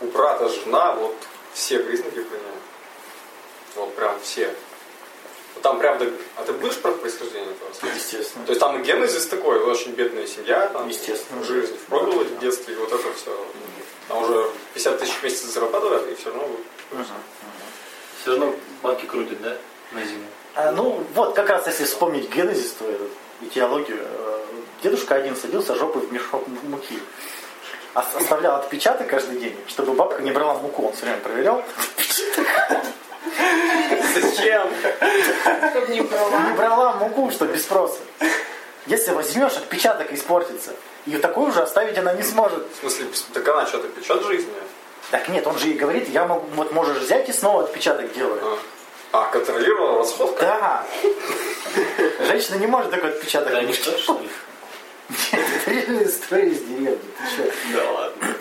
[0.00, 1.16] У брата жена, вот
[1.54, 2.38] все признаки про.
[3.76, 4.54] Вот прям все.
[5.54, 5.98] Вот Там прям,
[6.36, 8.02] а ты будешь про происхождение этого рассказывать?
[8.02, 8.44] Естественно.
[8.44, 11.42] То есть там и генезис такой, очень бедная семья, там Естественно.
[11.44, 13.46] жизнь впроголодь в детстве, и вот это все.
[14.08, 17.06] Там уже 50 тысяч в месяц зарабатывают, и все равно вот
[18.20, 19.56] Все равно банки крутят, да?
[19.92, 20.26] На зиму.
[20.56, 23.04] А, ну, вот, как раз если вспомнить генезис, то эту
[23.42, 24.38] этиологию, э,
[24.82, 26.98] дедушка один садился жопой в мешок муки.
[27.94, 30.86] Ос- Оставлял отпечаток каждый день, чтобы бабка не брала муку.
[30.86, 31.62] Он все время проверял.
[34.14, 34.68] Зачем?
[35.70, 36.40] Чтобы не брала.
[36.48, 37.98] Не брала муку, что без спроса.
[38.86, 40.72] Если возьмешь, отпечаток испортится.
[41.06, 42.64] И такой уже оставить она не сможет.
[42.74, 44.52] В смысле, так она что-то печат жизни?
[45.10, 48.40] Так нет, он же ей говорит, я могу, вот можешь взять и снова отпечаток делать.
[48.42, 48.58] А,
[49.12, 50.36] а контролировала расход?
[50.40, 50.86] Да.
[52.20, 54.28] Женщина не может такой отпечаток Да, не что, что ли?
[55.08, 56.98] Нет, это реальная история из деревни.
[57.18, 57.52] Ты что?
[57.74, 58.36] Да ладно.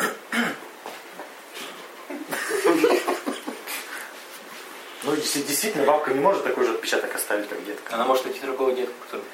[5.04, 7.94] Ну, если действительно, бабка не может такой же отпечаток оставить, как детка.
[7.94, 9.26] Она может найти другого детка, который...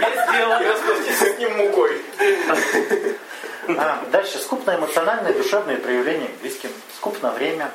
[0.00, 0.60] Я сделал.
[0.60, 2.02] Я с ним мукой.
[3.68, 4.38] А, дальше.
[4.38, 6.68] Скупно эмоциональное, душевное проявление к близким.
[6.94, 7.72] Скупно время,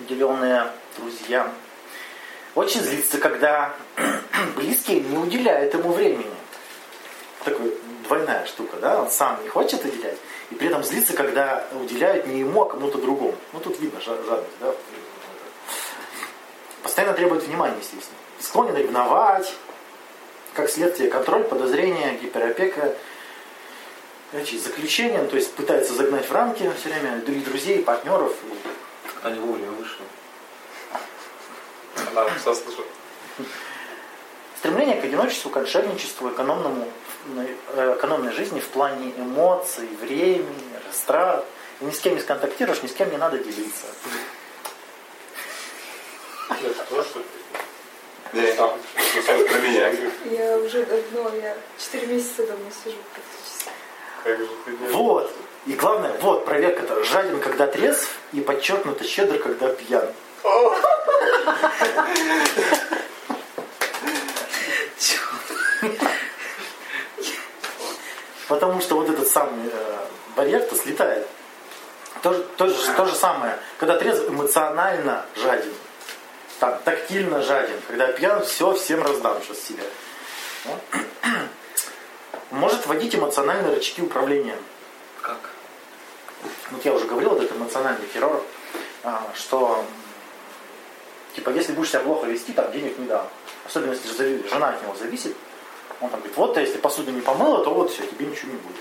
[0.00, 1.52] уделенное друзьям.
[2.54, 3.74] Очень злится, когда
[4.56, 6.26] близкие не уделяют ему времени.
[7.44, 7.70] Такая
[8.06, 9.02] двойная штука, да?
[9.02, 10.16] Он сам не хочет уделять,
[10.50, 13.34] и при этом злится, когда уделяют не ему, а кому-то другому.
[13.52, 14.74] Ну, тут видно жа- жадность, да?
[16.82, 18.18] Постоянно требует внимания, естественно.
[18.40, 19.52] Склонен ревновать,
[20.54, 22.94] как следствие контроль, подозрение, гиперопека,
[24.32, 28.32] значит, заключение, ну, то есть пытается загнать в рамки все время друзей, партнеров.
[29.22, 30.04] И Они вовремя вышли.
[32.14, 32.84] Да, все слышу.
[34.58, 36.88] Стремление к одиночеству, к отшельничеству, экономному,
[37.74, 41.44] э, экономной жизни в плане эмоций, времени, растрат.
[41.80, 43.86] И ни с кем не сконтактируешь, ни с кем не надо делиться.
[46.50, 46.84] Это
[49.26, 49.92] тоже про меня.
[50.24, 53.70] Я уже давно, я 4 месяца давно сижу практически.
[54.24, 54.94] Как же ты делаешь?
[54.94, 55.32] Вот.
[55.66, 57.02] И главное, вот проверка-то.
[57.02, 60.06] Жаден, когда трезв, и подчеркнуто щедр, когда пьян.
[68.46, 69.98] Потому что вот этот самый э,
[70.36, 71.26] барьер-то слетает.
[72.22, 75.74] То, то, то же самое, когда трезв эмоционально жаден.
[76.60, 77.80] Там, тактильно жаден.
[77.88, 79.82] Когда пьян, все, всем раздам сейчас себе.
[80.64, 80.78] Ну.
[82.52, 84.56] Может вводить эмоциональные рычаги управления.
[86.70, 88.42] Вот я уже говорил, вот этот эмоциональный террор,
[89.04, 89.84] а, что
[91.34, 93.26] типа если будешь себя плохо вести, там денег не дам.
[93.64, 95.36] Особенно если жена от него зависит.
[96.00, 98.58] Он там говорит, вот а если посуду не помыла, то вот все, тебе ничего не
[98.58, 98.76] будет.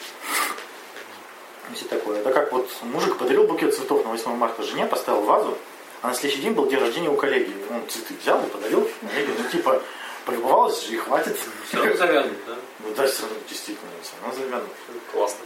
[1.71, 2.19] Если такое.
[2.19, 5.57] Это как вот мужик подарил букет цветов на 8 марта жене, поставил вазу,
[6.01, 7.53] а на следующий день был день рождения у коллеги.
[7.71, 8.87] Он цветы взял и подарил.
[9.01, 9.81] Коллеге, ну типа,
[10.25, 11.37] полюбовалась и хватит.
[11.67, 12.55] Все равно завянут, да?
[12.79, 14.69] Ну да, все равно действительно, все равно завянут.
[15.11, 15.39] Классно.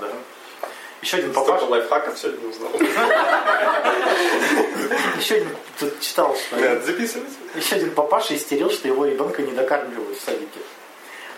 [0.00, 0.08] Да.
[1.02, 2.72] Еще один папаша, лайфхаков сегодня узнал.
[5.18, 7.30] еще один тут читал, что Надо записывать.
[7.54, 10.60] Еще один папаша истерил, что его ребенка не докармливают в садике.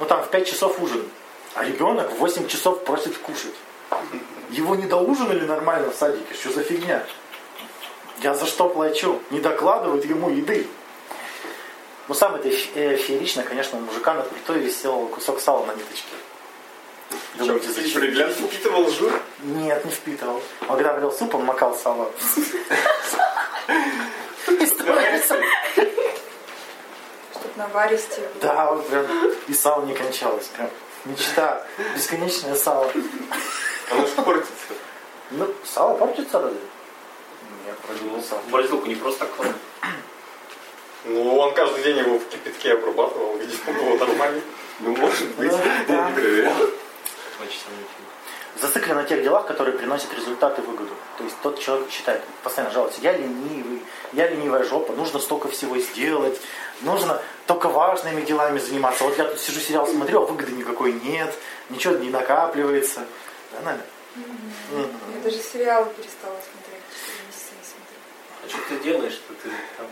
[0.01, 1.05] Ну там в 5 часов ужин,
[1.55, 3.55] а ребенок в 8 часов просит кушать.
[4.51, 7.05] Его не доужинали нормально в садике, что за фигня?
[8.21, 9.21] Я за что плачу?
[9.31, 10.67] Не докладывают ему еды.
[12.09, 12.51] Ну самое это
[12.97, 16.15] феерично, конечно, у мужика на крутой висел кусок сала на ниточке.
[17.35, 18.01] Думаете, зачем?
[18.01, 19.13] Пригляд впитывал жир.
[19.43, 20.43] Нет, не впитывал.
[20.69, 22.11] Он когда варил суп, он макал сало.
[27.33, 28.29] Чтоб наваристее.
[28.41, 29.07] Да, вот прям
[29.49, 30.47] и сало не кончалось.
[30.49, 30.71] Прям
[31.05, 31.65] мечта.
[31.95, 32.91] Бесконечное сало.
[33.91, 34.53] Оно же портится.
[35.31, 36.61] Ну, сало портится разве?
[37.67, 38.41] Нет, вроде не сало.
[38.51, 39.57] Морозилку не просто так кладут.
[41.05, 44.41] Ну, он каждый день его в кипятке обрабатывал, видимо, было нормально.
[44.81, 45.51] Ну, может быть.
[45.51, 46.11] Да, Я да.
[46.11, 46.55] не проверял.
[47.43, 48.09] Очень сомнительно.
[48.61, 50.95] Зациклен на тех делах, которые приносят результат и выгоду.
[51.19, 55.79] То есть тот человек считает, постоянно жалуется, я ленивый, я ленивая жопа, нужно столько всего
[55.79, 56.39] сделать,
[56.83, 59.05] нужно только важными делами заниматься.
[59.05, 61.35] Вот я тут сижу, сериал смотрю, а выгоды никакой нет,
[61.71, 63.01] ничего не накапливается.
[63.53, 63.83] Да, Надя?
[64.15, 64.91] Мгм.
[65.17, 66.83] Я даже сериалы перестала смотреть.
[67.07, 67.97] 4 месяца не смотрю.
[68.45, 69.15] А что ты делаешь?
[69.15, 69.87] Что ты там...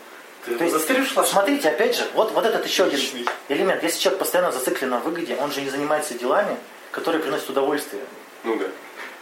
[0.44, 3.00] Ты То есть, смотрите, опять же, вот, вот этот еще один
[3.48, 3.82] элемент.
[3.82, 6.56] Если человек постоянно зациклен на выгоде, он же не занимается делами,
[6.90, 8.02] которые приносят удовольствие.
[8.44, 8.66] Ну да.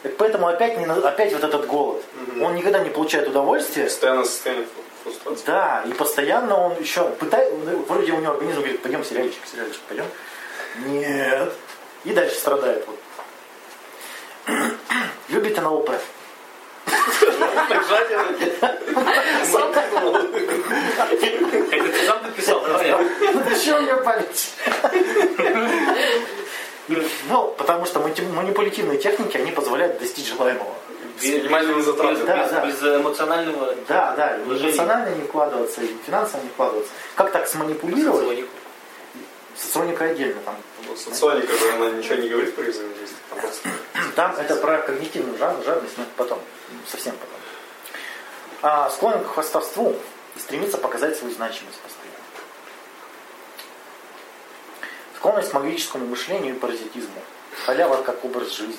[0.02, 2.04] Так поэтому опять, не, опять вот этот голод.
[2.40, 3.84] Он никогда не получает удовольствия.
[3.84, 4.66] Постоянно состояние
[5.02, 5.44] фрустрации.
[5.46, 7.56] Да, и постоянно он еще пытается,
[7.88, 10.04] вроде у него организм говорит, пойдем сериальчик, сериальчик, пойдем.
[10.86, 11.52] Нет.
[12.04, 12.86] И дальше страдает.
[12.86, 12.98] Вот.
[15.28, 15.56] Любит.
[17.68, 18.20] Так жаден.
[19.50, 20.16] Сам придумал.
[20.16, 22.62] Это ты сам написал.
[23.64, 24.54] Чего мне память?
[26.88, 30.74] Ну, потому что манипулятивные техники, они позволяют достичь желаемого.
[31.82, 32.24] Затратами.
[32.26, 32.66] Да, без, да.
[32.66, 34.68] без эмоционального Да, да, вложения.
[34.70, 36.92] эмоционально не вкладываться, и финансово не вкладываться.
[37.16, 38.20] Как так сманипулировать?
[38.20, 38.48] Соционику.
[39.56, 40.54] Соционика отдельно там.
[40.86, 43.18] Ну, Соционика же она ничего не говорит про взаимодействие.
[43.30, 43.68] Там просто
[44.14, 46.38] Там это про когнитивную жад- жадность, но это потом,
[46.88, 47.34] совсем потом.
[48.62, 49.96] А, склонен к хвастовству
[50.36, 51.97] и стремится показать свою значимость постоянно.
[55.18, 57.20] Склонность к магическому мышлению и паразитизму.
[57.66, 58.78] Халява как образ жизни.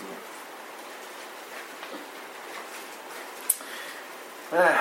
[4.52, 4.78] Эх,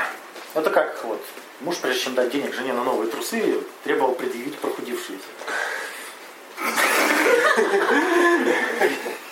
[0.55, 1.21] Это как вот
[1.59, 5.25] муж, прежде чем дать денег жене на новые трусы, требовал предъявить прохудившиеся.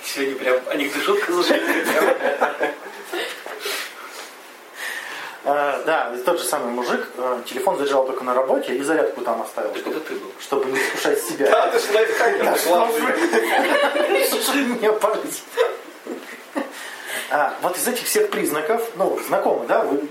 [0.04, 1.62] Сегодня прям анекдошутка слушай.
[5.48, 9.20] А, да, и тот же самый мужик э, телефон заряжал только на работе и зарядку
[9.20, 10.32] там оставил, Так чтобы, это ты был.
[10.40, 11.48] чтобы не искушать себя.
[11.48, 12.88] Да, ты же лайфхак нашла.
[14.80, 15.44] Не парить.
[17.30, 20.08] А, вот из этих всех признаков, ну, знакомы, да, вы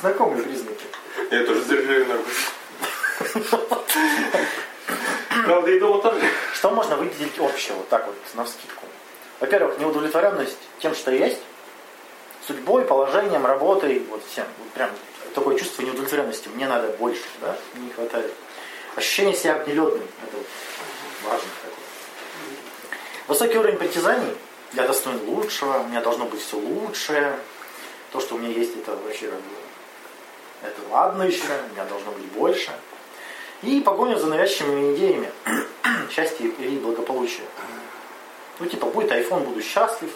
[0.00, 0.84] знакомые признаки.
[1.32, 2.24] Я тоже заряжаю ногу.
[5.46, 6.20] Правда, и дома тоже.
[6.54, 8.84] Что можно выделить общего, вот так вот, на вскидку?
[9.40, 11.40] Во-первых, неудовлетворенность тем, что есть,
[12.46, 14.46] судьбой, положением, работой, вот всем.
[14.58, 14.90] Вот прям
[15.34, 16.48] такое чувство неудовлетворенности.
[16.48, 18.32] Мне надо больше, да, не хватает.
[18.94, 20.46] Ощущение себя обнелетным, это вот
[21.24, 21.76] важно такое.
[23.28, 24.34] Высокий уровень притязаний,
[24.72, 27.38] я достоин лучшего, у меня должно быть все лучшее.
[28.12, 29.40] То, что у меня есть, это вообще как
[30.62, 32.70] это ладно еще, у меня должно быть больше.
[33.62, 35.30] И погоня за навязчивыми идеями
[36.10, 37.44] счастья или благополучия.
[38.58, 40.10] Ну, типа, будет iPhone, буду счастлив,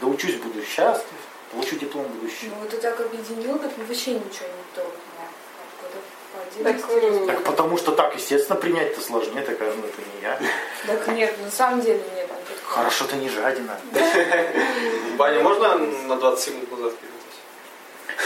[0.00, 1.18] доучусь, буду счастлив,
[1.50, 2.52] получу диплом, буду счастлив.
[2.60, 8.14] Ну, ты так объединил, так вообще ничего не по Так, э, Так потому что так,
[8.14, 10.40] естественно, принять-то сложнее, такая, ну, это не я.
[10.86, 12.28] Так нет, на самом деле нет.
[12.64, 13.76] Хорошо, ты не жадина.
[15.16, 17.16] Баня, можно на 20 минут назад перейти?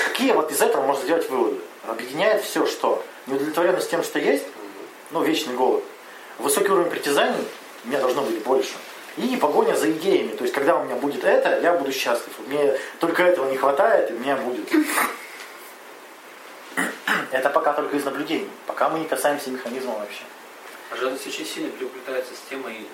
[0.06, 1.60] Какие вот из этого можно сделать выводы?
[1.86, 4.44] Объединяет все, что неудовлетворенность тем, что есть,
[5.10, 5.82] ну, вечный голод,
[6.38, 7.46] высокий уровень притязаний,
[7.84, 8.74] у меня должно быть больше.
[9.16, 10.34] И погоня за идеями.
[10.34, 12.32] То есть, когда у меня будет это, я буду счастлив.
[12.46, 14.68] Мне только этого не хватает, и у меня будет.
[17.30, 18.48] Это пока только из наблюдений.
[18.66, 20.22] Пока мы не касаемся механизма вообще.
[20.90, 22.86] А жадность очень сильно переплетается с темой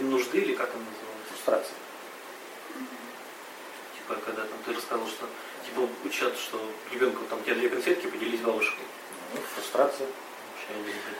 [0.00, 1.28] нужды или как она называется?
[1.30, 1.76] Фрустрация.
[3.96, 5.26] Типа, когда там ты рассказывал, что
[5.64, 6.60] типа учат, что
[6.92, 8.84] ребенку там тебе две конфетки поделись бабушкой.
[9.34, 10.06] Ну, фрустрация.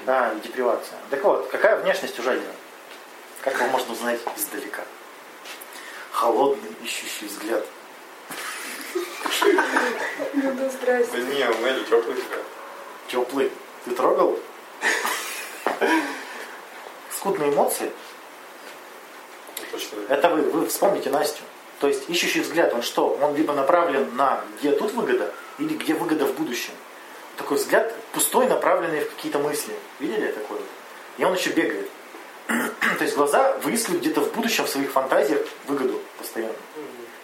[0.06, 0.98] А, и депривация.
[1.10, 2.52] Так вот, какая внешность у жадина?
[3.46, 4.82] Как его можно узнать издалека?
[6.10, 7.64] Холодный, ищущий взгляд.
[10.34, 11.12] Ну да, здрасте.
[11.12, 12.42] Да не, у меня теплый взгляд.
[13.06, 13.52] Теплый.
[13.84, 14.36] Ты трогал?
[17.12, 17.92] Скудные эмоции.
[20.08, 21.44] Это вы, вы вспомните Настю.
[21.78, 23.10] То есть ищущий взгляд, он что?
[23.10, 26.72] Он либо направлен на где тут выгода, или где выгода в будущем.
[27.36, 29.76] Такой взгляд пустой, направленный в какие-то мысли.
[30.00, 30.58] Видели такое?
[31.18, 31.88] И он еще бегает.
[32.98, 36.54] То есть глаза выискивают где-то в будущем в своих фантазиях выгоду постоянно.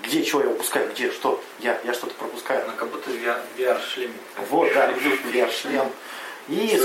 [0.02, 2.64] Где, что я упускаю, где, что, я, я что-то пропускаю.
[2.64, 4.14] Она как будто в VR-шлеме.
[4.50, 5.90] Вот, да, VR-шлем.
[6.48, 6.80] И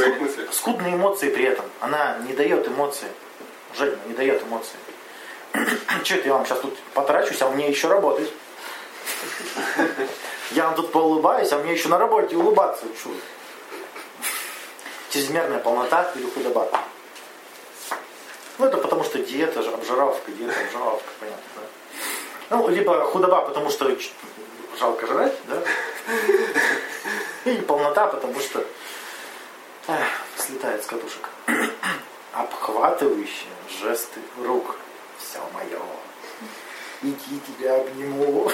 [0.52, 1.66] скудные эмоции при этом.
[1.80, 3.08] Она не дает эмоции.
[3.76, 4.78] Женя не дает эмоции.
[6.04, 8.32] Че это я вам сейчас тут потрачусь, а мне еще работать?
[10.52, 12.86] Я вам тут поулыбаюсь, а мне еще на работе улыбаться.
[13.02, 13.12] Чу.
[15.10, 16.70] Чрезмерная полнота или худоба.
[18.58, 21.62] Ну, это потому что диета, же, обжиравка, диета, обжиравка, понятно, да?
[22.50, 23.96] Ну, либо худоба, потому что
[24.80, 25.62] жалко жрать, да?
[27.46, 28.66] И полнота, потому что
[29.88, 31.30] эх, слетает с катушек.
[32.34, 33.50] Обхватывающие
[33.82, 34.76] жесты рук.
[35.18, 35.80] Все мое.
[37.02, 38.52] Иди тебя обниму.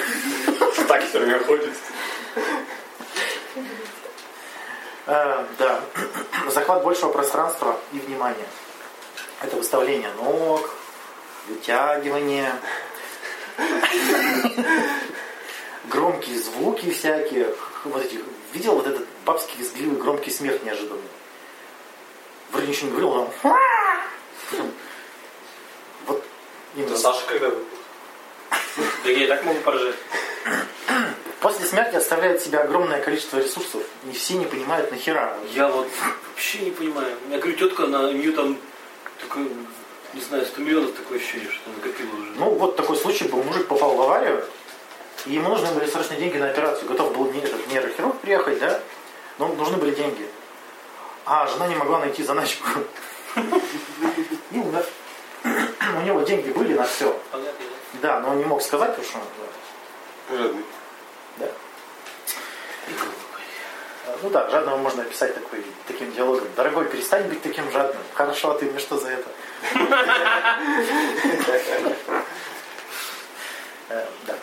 [0.88, 1.72] Так все время ходит.
[5.06, 5.80] Э, да.
[6.50, 8.46] Захват большего пространства и внимания.
[9.44, 10.70] Это выставление ног,
[11.48, 12.50] вытягивание,
[15.84, 17.54] громкие звуки всякие.
[17.84, 18.18] Вот эти,
[18.54, 21.02] видел вот этот бабский визгливый громкий смех неожиданный?
[22.52, 23.34] Вроде ничего не говорил, но
[24.50, 24.72] потом
[26.06, 26.24] вот
[26.74, 27.50] именно Саша когда?
[27.50, 29.96] Да я и так могу поржать.
[31.40, 33.82] После смерти оставляет себя огромное количество ресурсов.
[34.04, 35.36] Не все не понимают нахера.
[35.52, 35.86] Я вот
[36.30, 37.14] вообще не понимаю.
[37.26, 38.58] Меня, говорю, тетка, на, нее там
[39.24, 39.50] такой,
[40.14, 42.30] не знаю, 100 миллионов такое ощущение, что накопила уже.
[42.36, 43.42] Ну, вот такой случай был.
[43.42, 44.44] Мужик попал в аварию,
[45.26, 46.88] и ему нужны были срочные деньги на операцию.
[46.88, 48.80] Готов был не- этот нейрохирург приехать, да?
[49.38, 50.28] Но нужны были деньги.
[51.26, 52.66] А жена не могла найти заначку.
[53.36, 54.86] И умер.
[55.44, 57.18] У него деньги были на все.
[58.02, 58.20] Да?
[58.20, 60.36] Но он не мог сказать, потому что...
[60.36, 60.64] Жадный.
[61.38, 61.46] Да.
[64.22, 66.48] Ну да, жадного можно описать такой, таким диалогом.
[66.56, 68.02] Дорогой, перестань быть таким жадным.
[68.14, 69.28] Хорошо, а ты мне что за это?
[73.88, 74.34] Э, Да.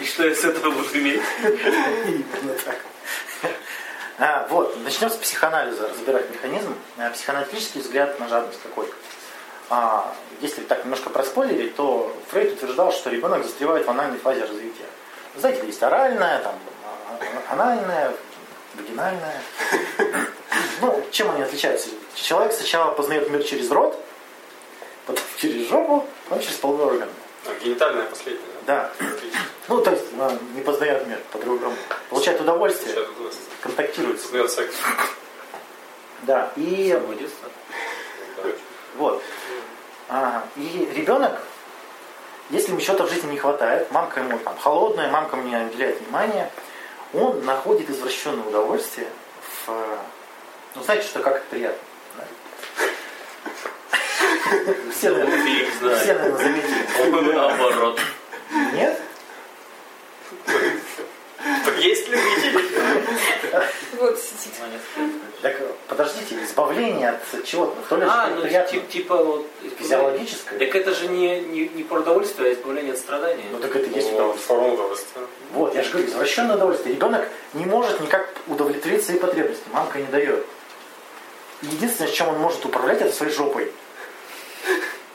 [0.00, 1.22] И что я с этого буду иметь?
[1.42, 2.76] Именно так.
[4.18, 6.74] А, вот, начнем с психоанализа, разбирать механизм.
[6.98, 8.86] А, Психоаналитический взгляд на жадность какой?
[9.70, 14.84] а, если так немножко проспойлерить, то Фрейд утверждал, что ребенок застревает в анальной фазе развития.
[15.36, 16.54] Знаете, есть оральная, там,
[16.84, 18.12] а- анальная,
[18.74, 19.40] вагинальная.
[20.80, 21.90] Ну, чем они отличаются?
[22.14, 23.98] Человек сначала познает мир через рот,
[25.06, 27.08] потом через жопу, потом через половой орган.
[27.46, 28.90] А, генитальная последняя, да?
[28.98, 29.06] Да.
[29.68, 31.74] Ну, то есть а, не познает мир по-другому.
[32.08, 33.06] Получает удовольствие,
[33.60, 34.22] контактирует.
[34.22, 34.74] Познает секс.
[36.22, 36.50] Да.
[36.56, 36.98] И.
[38.96, 39.22] Вот.
[40.08, 41.40] А, и ребенок,
[42.50, 46.00] если ему чего-то в жизни не хватает, мамка ему там холодная, мамка мне не уделяет
[46.00, 46.50] внимания,
[47.12, 49.08] он находит извращенное удовольствие
[49.66, 49.98] в...
[50.74, 51.78] Ну, знаете, что как это приятно?
[54.96, 56.86] Все, наверное, заметили.
[56.96, 58.00] По-моему, наоборот.
[58.72, 59.00] Нет?
[61.78, 62.62] Есть любители.
[63.98, 64.52] Вот сидит.
[65.42, 65.56] Так
[65.88, 69.46] подождите, избавление от чего-то, то ли А, ну тип- типа вот...
[69.78, 70.58] физиологическое.
[70.58, 73.44] Так это же не, не, не про удовольствие, а избавление от страдания.
[73.50, 74.46] Ну так это есть Ну, удовольствие.
[74.46, 75.22] форма удовольствия.
[75.52, 76.94] Вот, я же говорю, извращенное удовольствие.
[76.94, 79.64] Ребенок не может никак удовлетворить свои потребности.
[79.72, 80.44] Мамка не дает.
[81.62, 83.70] Единственное, чем он может управлять, это своей жопой.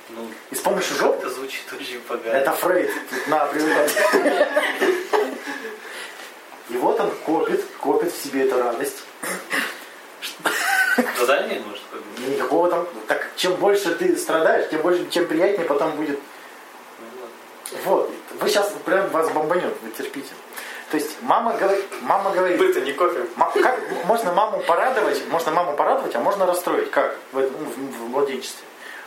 [0.09, 2.33] Ну, И с помощью жопы это звучит очень погано.
[2.35, 2.89] это Фрейд.
[3.27, 3.91] На привыкать.
[6.69, 9.03] И вот он копит, копит в себе эту радость.
[11.15, 12.23] Страдание, может, как бы?
[12.23, 12.87] И никакого там...
[13.07, 16.19] Так чем больше ты страдаешь, тем больше, чем приятнее потом будет.
[16.99, 17.77] Ну.
[17.85, 18.11] Вот.
[18.39, 20.31] Вы сейчас прям вас бомбанет, вы терпите.
[20.91, 23.25] То есть мама говорит, мама говорит, Мы-то не кофе.
[23.61, 26.91] Как можно маму порадовать, можно маму порадовать, а можно расстроить.
[26.91, 27.17] Как?
[27.31, 28.65] В, ну, в- в младенчестве.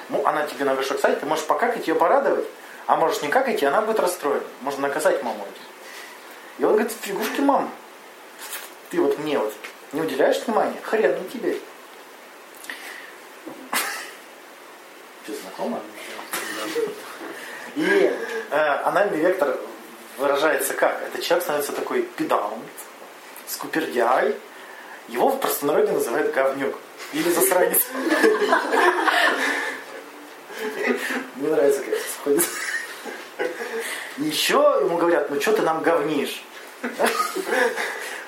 [0.08, 2.46] Ну, она тебе на горшок садит, ты можешь покакать ее порадовать,
[2.86, 4.42] а можешь не какать, и она будет расстроена.
[4.62, 5.44] Можно наказать маму.
[5.44, 5.67] этим.
[6.58, 7.70] И он говорит, фигушки мам,
[8.90, 9.54] ты вот мне вот
[9.92, 11.56] не уделяешь внимания, хрен не тебе.
[15.22, 15.80] Что, знакомо?
[17.76, 18.12] И
[18.50, 19.56] э, анальный вектор
[20.16, 21.00] выражается как?
[21.02, 22.64] Это человек становится такой педант,
[23.46, 24.34] скупердяй.
[25.06, 26.76] Его в простонародье называют говнюк.
[27.12, 27.80] Или засранец.
[31.36, 32.44] Мне нравится, как это сходит.
[34.18, 36.42] Еще ему говорят, ну что ты нам говнишь?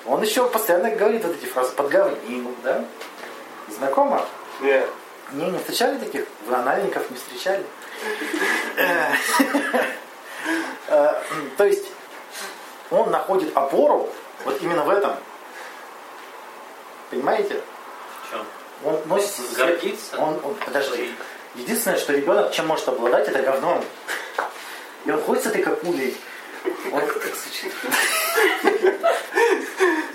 [0.05, 2.83] Он еще постоянно говорит вот эти фразы, подговнил, да?
[3.69, 4.25] Знакомо?
[4.59, 4.87] Нет.
[5.33, 6.25] Не, не встречали таких?
[6.45, 7.63] Вы анальников не встречали?
[8.77, 9.13] Э,
[10.87, 11.13] э,
[11.57, 11.85] То есть
[12.89, 14.09] он находит опору
[14.43, 15.15] вот именно в этом.
[17.09, 17.61] Понимаете?
[18.29, 18.45] Чем?
[18.83, 20.17] Он носится Гордится?
[20.17, 21.13] Он, он- подожди.
[21.55, 23.83] Единственное, что ребенок чем может обладать, это говном.
[25.05, 26.17] И он ходит с этой кокулей.
[26.91, 27.01] Он-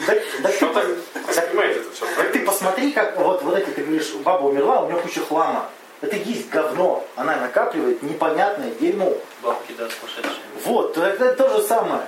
[0.07, 0.97] Да- да Что ты-
[1.35, 2.07] так это все?
[2.17, 5.71] так ты посмотри, как вот, вот эти, ты говоришь, баба умерла, у нее куча хлама.
[6.03, 7.05] Это есть говно.
[7.17, 9.15] Она накапливает непонятное дерьмо.
[9.43, 10.43] Бабки, да, сумасшедшие.
[10.65, 12.03] Вот, то это то же самое.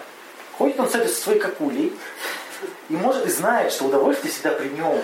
[0.58, 1.98] Ходит он с этой со своей кокулей
[2.88, 5.02] и может и знает, что удовольствие всегда при нем.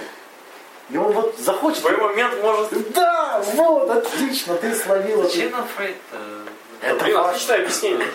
[0.91, 1.79] И он вот В захочет.
[1.81, 2.93] свой момент может...
[2.93, 5.31] Да, вот, отлично, ты словил это.
[5.31, 5.97] Зачем нам Фрейд?
[6.13, 6.47] э,
[6.83, 7.31] Это Блин, важно.
[7.31, 8.07] отличное объяснение.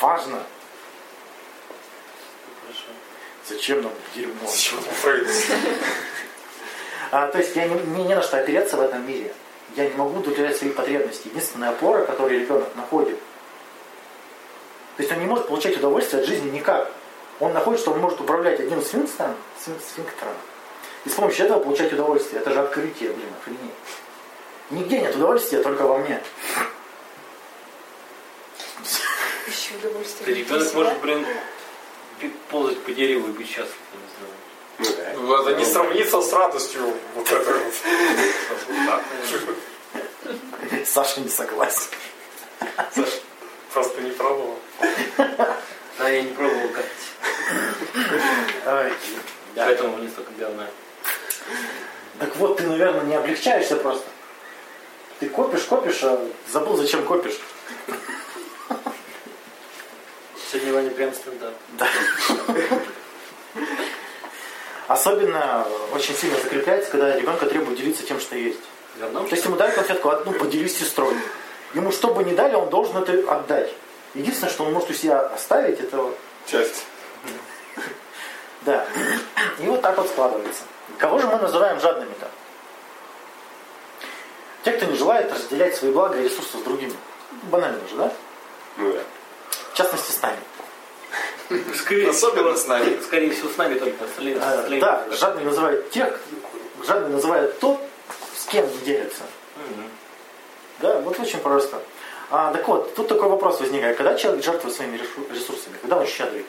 [0.00, 0.42] важно.
[3.48, 4.50] Зачем нам дерьмо?
[4.54, 5.26] Чего там Фрейд?
[7.10, 9.32] А, то есть я не, мне не на что опереться в этом мире.
[9.76, 11.28] Я не могу удовлетворять свои потребности.
[11.28, 13.18] Единственная опора, которую ребенок находит.
[14.96, 16.90] То есть он не может получать удовольствие от жизни никак.
[17.40, 20.34] Он находит, что он может управлять одним сфинктером, сфин- сфинктером
[21.04, 22.40] и с помощью этого получать удовольствие.
[22.40, 23.60] Это же открытие, блин, охренеть.
[24.70, 26.20] Нигде нет удовольствия, только во мне.
[29.46, 30.36] Еще удовольствие.
[30.36, 31.26] Ребенок может, блин,
[32.50, 34.32] ползать по дереву и быть счастлив, я не знаю.
[34.78, 35.12] Ну да.
[35.20, 37.74] Ну, Это не сравнится с радостью вот этой вот.
[40.86, 41.90] Саша не согласен.
[42.94, 43.08] Саш,
[43.72, 44.58] Просто не пробовал.
[45.98, 46.90] Да, я не пробовал катать.
[49.54, 50.66] Поэтому мне столько говна.
[52.18, 54.06] Так вот, ты, наверное, не облегчаешься просто.
[55.20, 57.38] Ты копишь, копишь, а забыл, зачем копишь.
[60.50, 61.52] Сегодня Ваня прям стендап.
[64.86, 68.60] Особенно очень сильно закрепляется, когда ребенка требует делиться тем, что есть.
[68.98, 69.28] Говном?
[69.28, 71.14] То есть ему дали конфетку одну, поделись с сестрой.
[71.74, 73.70] Ему что бы ни дали, он должен это отдать.
[74.14, 76.86] Единственное, что он может у себя оставить, это вот, Часть.
[78.62, 78.86] да.
[79.58, 80.62] И вот так вот складывается.
[80.96, 82.26] Кого же мы называем жадными-то?
[84.64, 86.94] Те, кто не желает разделять свои блага и ресурсы с другими.
[87.44, 88.12] Банально же, да?
[88.78, 89.00] Ну да.
[89.78, 90.38] В частности, с нами.
[91.76, 92.98] Скорее, Особенно с нами.
[93.00, 94.06] скорее всего, с нами только.
[94.80, 96.18] Да, жадными называют тех,
[96.84, 97.78] жадными называют тот,
[98.36, 99.22] с кем не делятся.
[100.80, 101.80] Да, вот очень просто.
[102.28, 103.96] А, так вот, тут такой вопрос возникает.
[103.96, 104.96] Когда человек жертвует своими
[105.32, 105.76] ресурсами?
[105.80, 106.44] Когда он щедрый?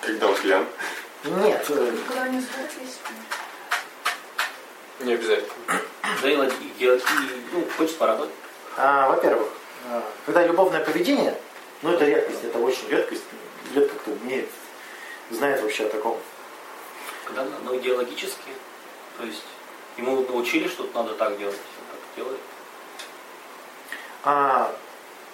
[0.00, 0.66] Когда он пьян.
[1.24, 1.62] Нет.
[1.66, 2.98] Когда они сбылись.
[5.00, 5.52] Не обязательно.
[6.22, 7.00] Да и, логи- и, и,
[7.52, 8.30] ну, хочет порадовать.
[8.78, 9.48] а, во-первых,
[9.90, 11.38] а, когда любовное поведение,
[11.84, 13.22] ну это редкость, это очень редкость.
[13.74, 14.48] Редко кто умеет,
[15.30, 16.18] знает вообще о таком.
[17.26, 18.50] Когда ну, идеологически,
[19.18, 19.42] то есть
[19.98, 22.40] ему научили, что надо так делать, он так делает.
[24.24, 24.74] А,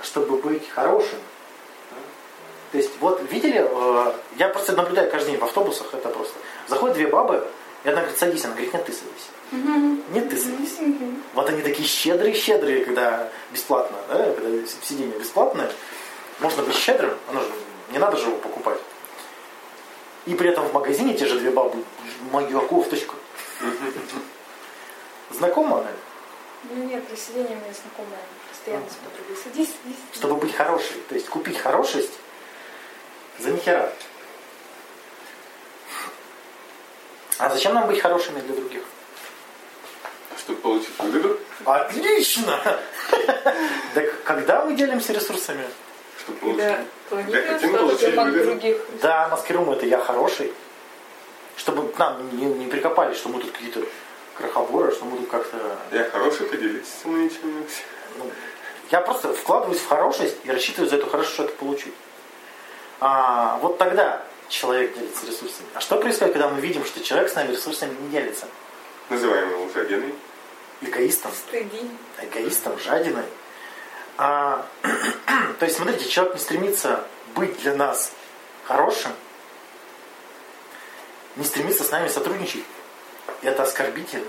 [0.03, 1.19] чтобы быть хорошим.
[2.73, 6.35] То есть, вот видели, э, я просто наблюдаю каждый день в автобусах, это просто.
[6.69, 7.47] Заходят две бабы,
[7.85, 10.01] и одна говорит, садись, она говорит, нет, ты садись.
[10.13, 10.79] Нет, ты садись.
[11.35, 15.71] Вот они такие щедрые-щедрые, когда бесплатно, да, когда сиденье бесплатное.
[16.41, 17.51] Можно быть щедрым, оно же,
[17.93, 18.79] не надо же его покупать.
[20.27, 21.85] И при этом в магазине те же две бабы,
[22.31, 23.17] мою кофточку.
[25.31, 25.97] Знакомо, наверное?
[26.65, 29.37] Ну нет, при сидении у меня знакомая постоянно с подругой.
[29.43, 29.97] Садись, садись.
[30.13, 30.97] чтобы быть хорошей.
[31.09, 32.13] То есть купить хорошесть
[33.39, 33.93] за нихера.
[37.39, 38.83] А зачем нам быть хорошими для других?
[40.39, 41.39] Чтобы получить выгоду.
[41.65, 42.81] Отлично!
[43.95, 45.65] Так когда мы делимся ресурсами?
[46.31, 48.15] Чтобы получить.
[48.15, 48.77] Да, других.
[49.03, 50.53] Да, маскируем это я хороший.
[51.57, 53.83] Чтобы к нам не, не прикопали, что мы тут какие-то
[54.35, 55.77] крохоборы, что мы тут как-то...
[55.93, 57.71] Я хороший, поделитесь со мной чем-нибудь.
[58.19, 58.31] ну,
[58.91, 61.95] я просто вкладываюсь в хорошесть и рассчитываю за эту хорошесть что-то получить.
[63.01, 65.69] А, вот тогда человек делится ресурсами.
[65.75, 68.47] А что происходит, когда мы видим, что человек с нами ресурсами не делится?
[69.09, 70.15] Называем его лжегеной.
[70.81, 71.31] Эгоистом.
[71.33, 71.91] Стыди.
[72.23, 73.25] эгоистом, жадиной.
[74.23, 74.67] А,
[75.59, 77.03] то есть, смотрите, человек не стремится
[77.35, 78.13] быть для нас
[78.67, 79.13] хорошим,
[81.37, 82.65] не стремится с нами сотрудничать.
[83.41, 84.27] Это оскорбительно.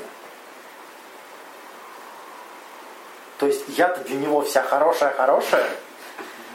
[3.37, 5.69] То есть я-то для него вся хорошая-хорошая,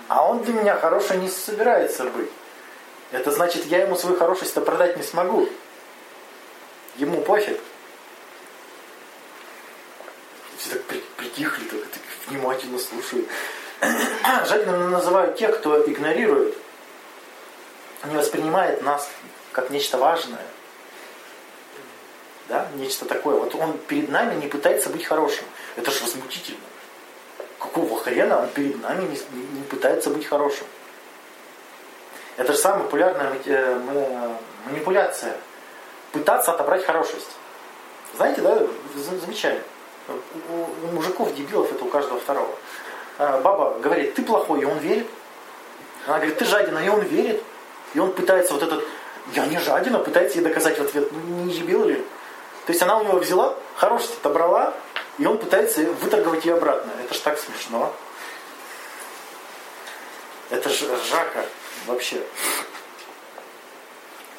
[0.09, 2.30] а он для меня хороший не собирается быть.
[3.12, 5.47] Это значит, я ему свою хорошесть-то продать не смогу.
[6.97, 7.61] Ему пофиг.
[10.57, 13.29] Все так при- притихли, так, так внимательно слушают.
[14.47, 16.55] Жадинами называют тех, кто игнорирует,
[18.05, 19.09] не воспринимает нас
[19.53, 20.45] как нечто важное.
[22.49, 23.37] Да, нечто такое.
[23.37, 25.45] Вот он перед нами не пытается быть хорошим.
[25.74, 26.61] Это же возмутительно.
[27.59, 29.18] Какого хрена он перед нами не,
[29.59, 30.66] не- пытается быть хорошим?
[32.37, 35.37] Это же самая популярная э, манипуляция.
[36.12, 37.31] Пытаться отобрать хорошесть.
[38.14, 39.61] Знаете, да, замечали?
[40.09, 42.55] У, мужиков, дебилов, это у каждого второго.
[43.19, 45.07] А, Баба говорит, ты плохой, и он верит.
[46.07, 47.43] Она говорит, ты жадина, и он верит.
[47.95, 48.85] И он пытается вот этот,
[49.35, 51.97] я не жадина, пытается ей доказать в ответ, ну не дебил ли?
[52.67, 54.75] То есть она у него взяла, хорошесть отобрала,
[55.19, 56.91] и он пытается выторговать ее обратно.
[57.05, 57.95] Это ж так смешно.
[60.51, 61.45] Это ж ржака
[61.87, 62.23] вообще.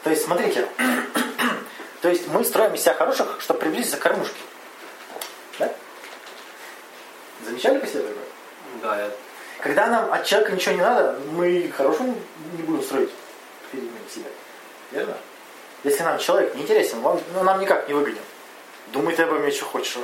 [0.04, 0.68] То есть, смотрите,
[2.02, 4.40] то есть мы строим из себя хороших, чтобы приблизиться к кормушке.
[7.46, 8.24] Замечали по себе такое?
[8.82, 9.12] Да, я
[9.60, 12.16] Когда нам от человека ничего не надо, мы хорошим
[12.58, 13.10] не будем строить
[13.72, 14.30] перед ним себя.
[14.92, 15.18] Верно?
[15.84, 18.22] Если нам человек не интересен, он ну, нам никак не выгоден.
[18.88, 19.98] Думай ты обо мне, что хочешь.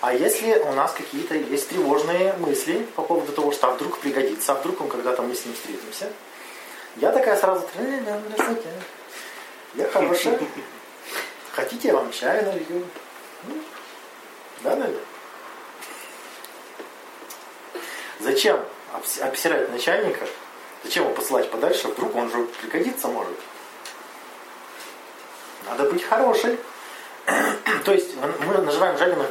[0.00, 4.52] А если у нас какие-то есть тревожные мысли по поводу того, что а вдруг пригодится,
[4.52, 6.10] а вдруг он когда-то мы с ним встретимся,
[6.96, 8.68] я такая сразу, «Э, да, здравствуйте.
[9.74, 10.40] Я хорошая.
[11.52, 12.84] Хотите, я вам чай налью?
[13.46, 13.54] Ну,
[14.64, 14.98] Да, налью?
[18.22, 18.60] Зачем
[18.94, 20.26] обс- обсирать начальника?
[20.84, 21.88] Зачем его посылать подальше?
[21.88, 23.36] Вдруг он же пригодится может.
[25.68, 26.58] Надо быть хорошей.
[27.84, 29.28] То есть мы называем жадиных,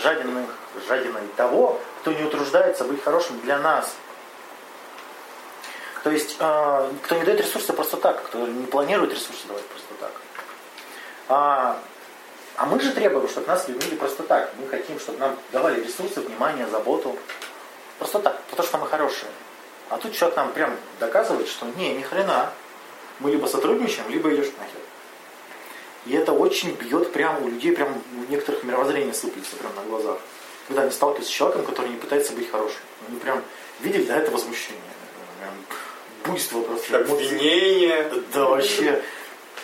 [0.00, 0.46] жадиных,
[0.88, 3.94] жадиной того, кто не утруждается быть хорошим для нас.
[6.02, 9.94] То есть, э, кто не дает ресурсы просто так, кто не планирует ресурсы давать просто
[10.00, 10.10] так.
[11.28, 11.78] А,
[12.56, 14.52] а мы же требуем, чтобы нас любили просто так.
[14.58, 17.16] Мы хотим, чтобы нам давали ресурсы, внимание, заботу.
[18.02, 19.30] Просто так, потому что мы хорошие.
[19.88, 22.50] А тут человек нам прям доказывает, что не, ни хрена.
[23.20, 24.80] Мы либо сотрудничаем, либо идешь нахер.
[26.06, 30.18] И это очень бьет прямо у людей, прям у некоторых мировоззрение сыплется прямо на глазах.
[30.66, 32.80] Когда они сталкиваются с человеком, который не пытается быть хорошим.
[33.06, 33.40] Они прям
[33.78, 34.82] видели, да, это возмущение.
[35.38, 35.54] Прям
[36.24, 36.96] буйство просто.
[36.96, 38.12] Обвинение.
[38.34, 39.00] Да вообще.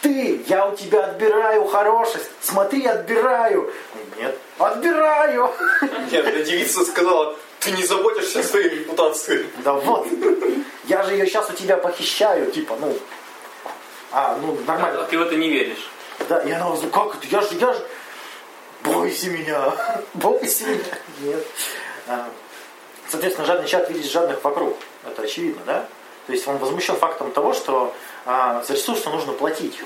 [0.00, 2.30] Ты, я у тебя отбираю хорошесть.
[2.40, 3.72] Смотри, отбираю.
[4.16, 5.52] Нет, отбираю.
[6.12, 9.46] Нет, эта девица сказала, ты не заботишься о своей репутации.
[9.64, 10.06] Да вот.
[10.84, 12.96] Я же ее сейчас у тебя похищаю, типа, ну.
[14.10, 15.02] А, ну, нормально.
[15.02, 15.90] А ты в это не веришь.
[16.28, 17.26] Да, и она говорит, ну как это?
[17.26, 17.86] Я же, я же...
[18.82, 19.74] Бойся меня.
[20.14, 20.84] Бойся меня.
[21.20, 21.46] Нет.
[23.08, 24.76] Соответственно, жадный человек видит жадных вокруг.
[25.06, 25.88] Это очевидно, да?
[26.26, 27.94] То есть он возмущен фактом того, что
[28.26, 29.78] а, за ресурсы нужно платить.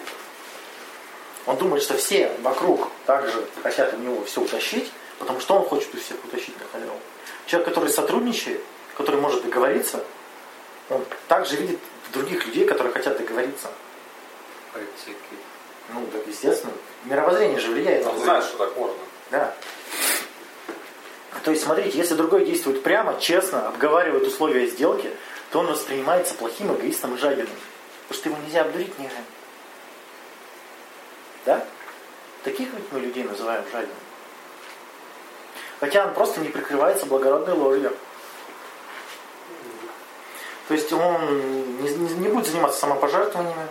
[1.47, 5.95] Он думает, что все вокруг также хотят у него все утащить, потому что он хочет
[5.95, 6.99] у всех утащить на халяву.
[7.47, 8.61] Человек, который сотрудничает,
[8.97, 10.05] который может договориться,
[10.89, 11.79] он также видит
[12.13, 13.69] других людей, которые хотят договориться.
[14.73, 15.15] Проекции
[15.93, 16.73] Ну, так естественно.
[17.05, 18.07] Мировоззрение же влияет.
[18.07, 18.97] Он знает, что так можно.
[19.31, 19.55] Да.
[21.45, 25.11] То есть, смотрите, если другой действует прямо, честно, обговаривает условия сделки,
[25.51, 27.49] то он воспринимается плохим эгоистом и жадиным.
[28.09, 29.13] Потому что его нельзя обдурить разу.
[31.45, 31.67] Да?
[32.45, 33.97] Таких ведь мы людей называем жадинами.
[35.83, 37.93] Хотя он просто не прикрывается благородной ложью.
[40.69, 43.67] То есть он не, не- не будет заниматься самопожертвованиями,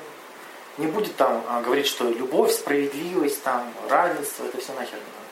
[0.77, 5.29] не будет там а, говорить, что любовь, справедливость, там, равенство, это все нахер не надо.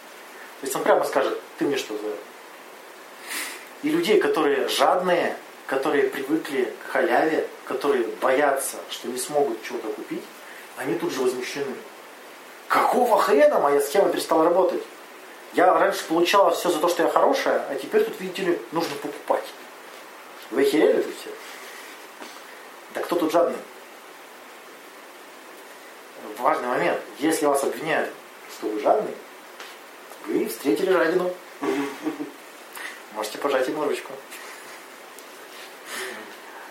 [0.62, 2.16] То есть он прямо скажет, ты мне что за...
[3.84, 5.36] И людей, которые жадные,
[5.68, 10.24] которые привыкли к халяве, которые боятся, что не смогут чего-то купить,
[10.78, 11.76] они тут же возмущены.
[12.70, 14.82] Какого хрена моя схема перестала работать?
[15.54, 18.96] Я раньше получала все за то, что я хорошая, а теперь тут, видите ли, нужно
[18.98, 19.46] покупать.
[20.52, 21.30] Вы охерели тут все?
[22.94, 23.58] Да кто тут жадный?
[26.38, 27.02] Важный момент.
[27.20, 28.12] Если вас обвиняют,
[28.52, 29.14] что вы жадный,
[30.26, 31.34] вы встретили жадину.
[33.14, 34.14] Можете пожать ему ручку.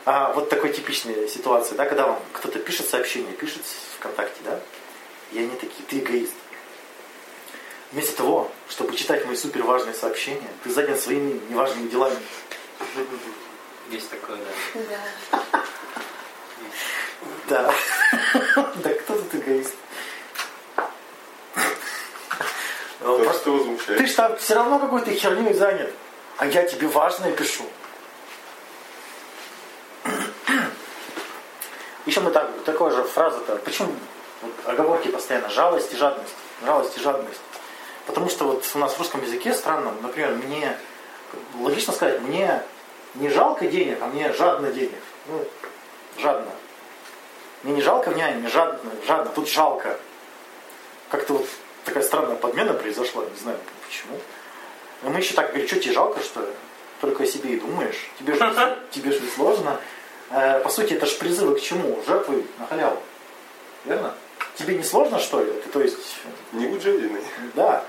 [0.07, 3.61] А, вот такой типичная ситуация, да, когда вам кто-то пишет сообщение, пишет
[3.99, 4.59] ВКонтакте, да,
[5.33, 6.33] и они такие, ты эгоист.
[7.93, 12.19] Вместо того, чтобы читать мои супер важные сообщения, ты занят своими неважными делами.
[13.91, 14.81] Есть такое, да.
[14.91, 15.65] Да.
[17.49, 17.75] Да.
[18.77, 19.75] Да кто тут эгоист?
[23.01, 23.99] То, Просто возмущает.
[23.99, 25.93] Ты ж там все равно какой-то херней занят.
[26.37, 27.65] А я тебе важное пишу.
[32.07, 33.57] Еще мы так, такая же фраза-то.
[33.57, 33.95] Почему
[34.43, 35.49] вот оговорки постоянно?
[35.49, 36.35] Жалость и жадность.
[36.65, 37.41] Жалость и жадность.
[38.09, 40.75] Потому что вот у нас в русском языке странном, например, мне,
[41.61, 42.63] логично сказать, мне
[43.15, 44.99] не жалко денег, а мне жадно денег.
[45.27, 45.45] Ну,
[46.19, 46.51] жадно.
[47.63, 49.31] Мне не жалко мне жадно, жадно.
[49.35, 49.99] Тут жалко.
[51.11, 51.47] Как-то вот
[51.85, 54.19] такая странная подмена произошла, не знаю почему.
[55.03, 56.53] Но мы еще так говорим, что тебе жалко, что ли?
[57.03, 58.09] Только о себе и думаешь.
[58.19, 59.79] Тебе же, тебе же не сложно.
[60.31, 62.03] Э, По сути, это же призывы к чему?
[62.07, 63.03] Жертвы на халяву.
[63.85, 64.15] Верно?
[64.59, 65.53] Тебе не сложно, что ли?
[65.53, 66.17] Ты, то есть,
[66.53, 67.23] Не жадиной.
[67.55, 67.85] да.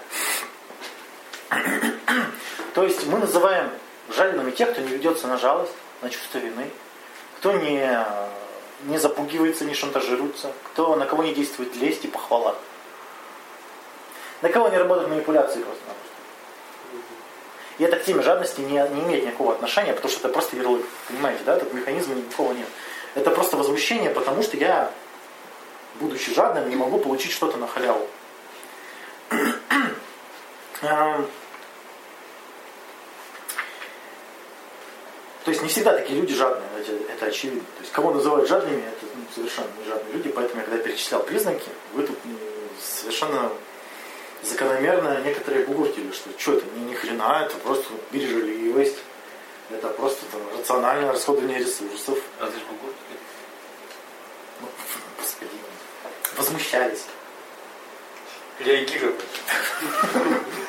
[2.75, 3.71] То есть мы называем
[4.15, 6.69] жадинами тех, кто не ведется на жалость, на чувство вины,
[7.37, 8.05] кто не,
[8.83, 12.55] не запугивается, не шантажируется, кто на кого не действует лесть и похвала.
[14.41, 16.09] На кого не работают манипуляции просто-напросто.
[17.79, 20.85] И это к теме жадности не, не имеет никакого отношения, потому что это просто ярлык.
[21.07, 21.57] Понимаете, да?
[21.57, 22.67] Тут механизма никакого нет.
[23.15, 24.91] Это просто возмущение, потому что я,
[25.99, 28.07] будучи жадным, не могу получить что-то на халяву.
[30.81, 31.27] Эм,
[35.49, 37.61] То есть не всегда такие люди жадные, это, это очевидно.
[37.61, 41.23] То есть кого называют жадными, это ну, совершенно не жадные люди, поэтому я когда перечислял
[41.23, 42.37] признаки, вы тут м,
[42.79, 43.49] совершенно
[44.43, 48.97] закономерно некоторые бугуртили, что что это, ни, ни хрена, это просто бережливость,
[49.71, 52.19] это просто там, рациональное расходование ресурсов.
[52.39, 52.93] Разве могу?
[54.61, 54.67] Ну,
[55.19, 55.49] господи,
[56.39, 57.05] возмущались.
[58.59, 59.19] Реагировать.